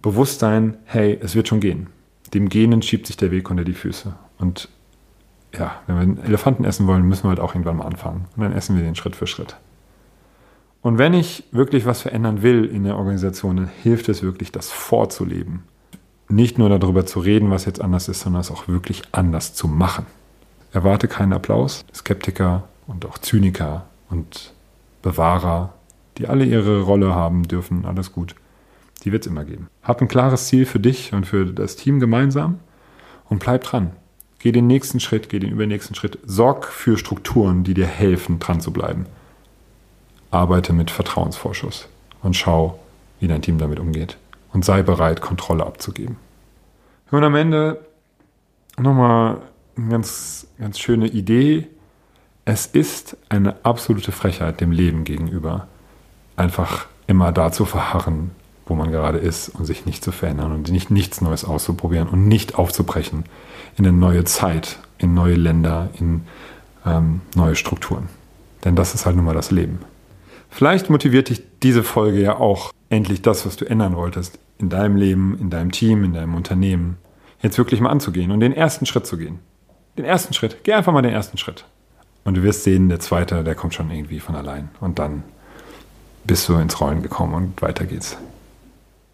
Bewusstsein, 0.00 0.76
hey, 0.84 1.18
es 1.20 1.34
wird 1.34 1.48
schon 1.48 1.60
gehen. 1.60 1.88
Dem 2.32 2.48
Genen 2.48 2.80
schiebt 2.80 3.08
sich 3.08 3.16
der 3.16 3.30
Weg 3.30 3.50
unter 3.50 3.64
die 3.64 3.74
Füße. 3.74 4.14
Und 4.38 4.68
ja, 5.52 5.82
wenn 5.86 5.96
wir 5.96 6.02
einen 6.02 6.24
Elefanten 6.24 6.64
essen 6.64 6.86
wollen, 6.86 7.02
müssen 7.02 7.24
wir 7.24 7.30
halt 7.30 7.40
auch 7.40 7.54
irgendwann 7.54 7.76
mal 7.76 7.86
anfangen. 7.86 8.26
Und 8.36 8.42
dann 8.42 8.52
essen 8.52 8.76
wir 8.76 8.82
den 8.82 8.94
Schritt 8.94 9.16
für 9.16 9.26
Schritt. 9.26 9.56
Und 10.82 10.98
wenn 10.98 11.14
ich 11.14 11.44
wirklich 11.52 11.86
was 11.86 12.02
verändern 12.02 12.42
will 12.42 12.64
in 12.64 12.84
der 12.84 12.96
Organisation, 12.96 13.56
dann 13.56 13.70
hilft 13.82 14.08
es 14.08 14.22
wirklich, 14.22 14.50
das 14.50 14.70
vorzuleben. 14.70 15.62
Nicht 16.28 16.58
nur 16.58 16.68
darüber 16.68 17.06
zu 17.06 17.20
reden, 17.20 17.50
was 17.50 17.64
jetzt 17.64 17.80
anders 17.80 18.08
ist, 18.08 18.20
sondern 18.20 18.40
es 18.40 18.50
auch 18.50 18.66
wirklich 18.66 19.02
anders 19.12 19.54
zu 19.54 19.68
machen. 19.68 20.06
Erwarte 20.72 21.06
keinen 21.06 21.32
Applaus. 21.32 21.84
Skeptiker 21.94 22.64
und 22.86 23.06
auch 23.06 23.18
Zyniker 23.18 23.84
und 24.10 24.52
Bewahrer, 25.02 25.74
die 26.18 26.26
alle 26.26 26.44
ihre 26.44 26.82
Rolle 26.82 27.14
haben 27.14 27.44
dürfen, 27.44 27.84
alles 27.84 28.12
gut. 28.12 28.34
Die 29.04 29.12
wird 29.12 29.24
es 29.24 29.30
immer 29.30 29.44
geben. 29.44 29.68
Hab 29.82 30.00
ein 30.00 30.08
klares 30.08 30.46
Ziel 30.46 30.66
für 30.66 30.80
dich 30.80 31.12
und 31.12 31.26
für 31.26 31.46
das 31.46 31.76
Team 31.76 32.00
gemeinsam 32.00 32.58
und 33.28 33.38
bleib 33.40 33.62
dran. 33.64 33.92
Geh 34.38 34.52
den 34.52 34.66
nächsten 34.66 35.00
Schritt, 35.00 35.28
geh 35.28 35.38
den 35.38 35.52
übernächsten 35.52 35.94
Schritt. 35.94 36.18
Sorg 36.24 36.66
für 36.66 36.96
Strukturen, 36.98 37.62
die 37.62 37.74
dir 37.74 37.86
helfen, 37.86 38.40
dran 38.40 38.60
zu 38.60 38.72
bleiben. 38.72 39.06
Arbeite 40.32 40.72
mit 40.72 40.90
Vertrauensvorschuss 40.90 41.88
und 42.22 42.36
schau, 42.36 42.78
wie 43.20 43.28
dein 43.28 43.42
Team 43.42 43.58
damit 43.58 43.78
umgeht. 43.78 44.16
Und 44.52 44.64
sei 44.64 44.82
bereit, 44.82 45.20
Kontrolle 45.20 45.64
abzugeben. 45.64 46.16
Und 47.10 47.24
am 47.24 47.34
Ende 47.34 47.80
nochmal 48.78 49.38
eine 49.76 49.88
ganz, 49.88 50.46
ganz 50.58 50.78
schöne 50.78 51.06
Idee. 51.06 51.68
Es 52.44 52.66
ist 52.66 53.16
eine 53.28 53.56
absolute 53.64 54.12
Frechheit 54.12 54.60
dem 54.60 54.72
Leben 54.72 55.04
gegenüber, 55.04 55.68
einfach 56.36 56.86
immer 57.06 57.32
da 57.32 57.52
zu 57.52 57.64
verharren, 57.64 58.30
wo 58.66 58.74
man 58.74 58.90
gerade 58.90 59.18
ist 59.18 59.50
und 59.50 59.64
sich 59.64 59.86
nicht 59.86 60.02
zu 60.02 60.12
verändern 60.12 60.52
und 60.52 60.70
nicht 60.70 60.90
nichts 60.90 61.20
Neues 61.20 61.44
auszuprobieren 61.44 62.08
und 62.08 62.26
nicht 62.28 62.56
aufzubrechen 62.56 63.24
in 63.76 63.86
eine 63.86 63.96
neue 63.96 64.24
Zeit, 64.24 64.78
in 64.98 65.14
neue 65.14 65.34
Länder, 65.34 65.90
in 65.98 66.22
ähm, 66.84 67.20
neue 67.34 67.56
Strukturen. 67.56 68.08
Denn 68.64 68.76
das 68.76 68.94
ist 68.94 69.06
halt 69.06 69.16
nun 69.16 69.24
mal 69.24 69.34
das 69.34 69.50
Leben. 69.50 69.80
Vielleicht 70.54 70.90
motiviert 70.90 71.30
dich 71.30 71.42
diese 71.62 71.82
Folge 71.82 72.20
ja 72.20 72.36
auch, 72.36 72.72
endlich 72.90 73.22
das, 73.22 73.46
was 73.46 73.56
du 73.56 73.64
ändern 73.64 73.96
wolltest, 73.96 74.38
in 74.58 74.68
deinem 74.68 74.96
Leben, 74.96 75.38
in 75.40 75.48
deinem 75.48 75.72
Team, 75.72 76.04
in 76.04 76.12
deinem 76.12 76.34
Unternehmen, 76.34 76.98
jetzt 77.40 77.56
wirklich 77.56 77.80
mal 77.80 77.88
anzugehen 77.88 78.30
und 78.30 78.40
den 78.40 78.52
ersten 78.52 78.84
Schritt 78.84 79.06
zu 79.06 79.16
gehen. 79.16 79.38
Den 79.96 80.04
ersten 80.04 80.34
Schritt. 80.34 80.58
Geh 80.62 80.74
einfach 80.74 80.92
mal 80.92 81.00
den 81.00 81.14
ersten 81.14 81.38
Schritt. 81.38 81.64
Und 82.24 82.36
du 82.36 82.42
wirst 82.42 82.64
sehen, 82.64 82.90
der 82.90 83.00
zweite, 83.00 83.42
der 83.42 83.54
kommt 83.54 83.72
schon 83.72 83.90
irgendwie 83.90 84.20
von 84.20 84.36
allein. 84.36 84.68
Und 84.78 84.98
dann 84.98 85.22
bist 86.24 86.46
du 86.50 86.56
ins 86.56 86.78
Rollen 86.82 87.02
gekommen 87.02 87.32
und 87.32 87.62
weiter 87.62 87.86
geht's. 87.86 88.18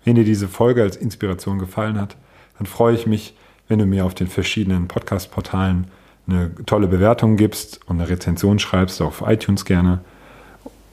Wenn 0.04 0.16
dir 0.16 0.24
diese 0.24 0.48
Folge 0.48 0.82
als 0.82 0.96
Inspiration 0.96 1.60
gefallen 1.60 2.00
hat, 2.00 2.16
dann 2.58 2.66
freue 2.66 2.96
ich 2.96 3.06
mich, 3.06 3.36
wenn 3.68 3.78
du 3.78 3.86
mir 3.86 4.04
auf 4.04 4.14
den 4.14 4.26
verschiedenen 4.26 4.88
Podcast-Portalen 4.88 5.86
eine 6.26 6.52
tolle 6.66 6.88
Bewertung 6.88 7.36
gibst 7.36 7.80
und 7.86 8.00
eine 8.00 8.08
Rezension 8.08 8.58
schreibst, 8.58 9.00
auf 9.00 9.22
iTunes 9.24 9.64
gerne 9.64 10.00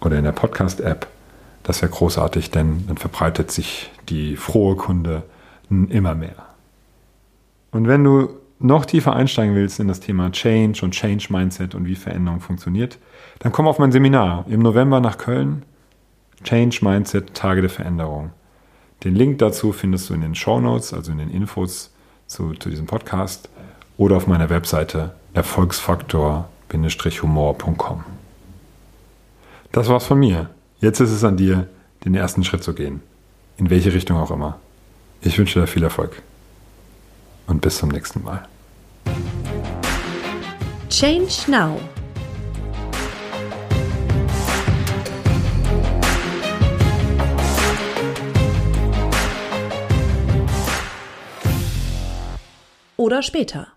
oder 0.05 0.17
in 0.17 0.23
der 0.23 0.31
Podcast-App. 0.31 1.07
Das 1.63 1.81
wäre 1.81 1.91
großartig, 1.91 2.51
denn 2.51 2.85
dann 2.87 2.97
verbreitet 2.97 3.51
sich 3.51 3.91
die 4.07 4.35
frohe 4.35 4.75
Kunde 4.75 5.23
immer 5.69 6.13
mehr. 6.13 6.35
Und 7.71 7.87
wenn 7.87 8.03
du 8.03 8.29
noch 8.59 8.85
tiefer 8.85 9.15
einsteigen 9.15 9.55
willst 9.55 9.79
in 9.79 9.87
das 9.87 9.99
Thema 9.99 10.31
Change 10.31 10.79
und 10.83 10.91
Change 10.91 11.25
Mindset 11.29 11.73
und 11.75 11.87
wie 11.87 11.95
Veränderung 11.95 12.39
funktioniert, 12.39 12.99
dann 13.39 13.51
komm 13.51 13.67
auf 13.67 13.79
mein 13.79 13.91
Seminar 13.91 14.45
im 14.47 14.61
November 14.61 14.99
nach 14.99 15.17
Köln. 15.17 15.63
Change 16.43 16.77
Mindset, 16.81 17.33
Tage 17.33 17.61
der 17.61 17.71
Veränderung. 17.71 18.31
Den 19.03 19.15
Link 19.15 19.39
dazu 19.39 19.73
findest 19.73 20.09
du 20.09 20.13
in 20.13 20.21
den 20.21 20.35
Show 20.35 20.61
Notes, 20.61 20.93
also 20.93 21.11
in 21.11 21.17
den 21.17 21.31
Infos 21.31 21.91
zu, 22.27 22.53
zu 22.53 22.69
diesem 22.69 22.85
Podcast 22.85 23.49
oder 23.97 24.17
auf 24.17 24.27
meiner 24.27 24.49
Webseite 24.49 25.15
erfolgsfaktor-humor.com. 25.33 28.14
Das 29.75 29.89
war's 29.89 30.05
von 30.05 30.17
mir. 30.17 30.49
Jetzt 30.79 31.01
ist 31.01 31.11
es 31.11 31.25
an 31.25 31.35
dir, 31.35 31.67
den 32.05 32.15
ersten 32.15 32.45
Schritt 32.45 32.63
zu 32.63 32.73
gehen. 32.73 33.01
In 33.57 33.69
welche 33.69 33.93
Richtung 33.93 34.15
auch 34.15 34.31
immer. 34.31 34.57
Ich 35.19 35.37
wünsche 35.37 35.59
dir 35.59 35.67
viel 35.67 35.83
Erfolg. 35.83 36.21
Und 37.45 37.59
bis 37.59 37.79
zum 37.79 37.89
nächsten 37.89 38.23
Mal. 38.23 38.47
Change 40.89 41.51
Now 41.51 41.77
oder 52.95 53.21
später. 53.21 53.74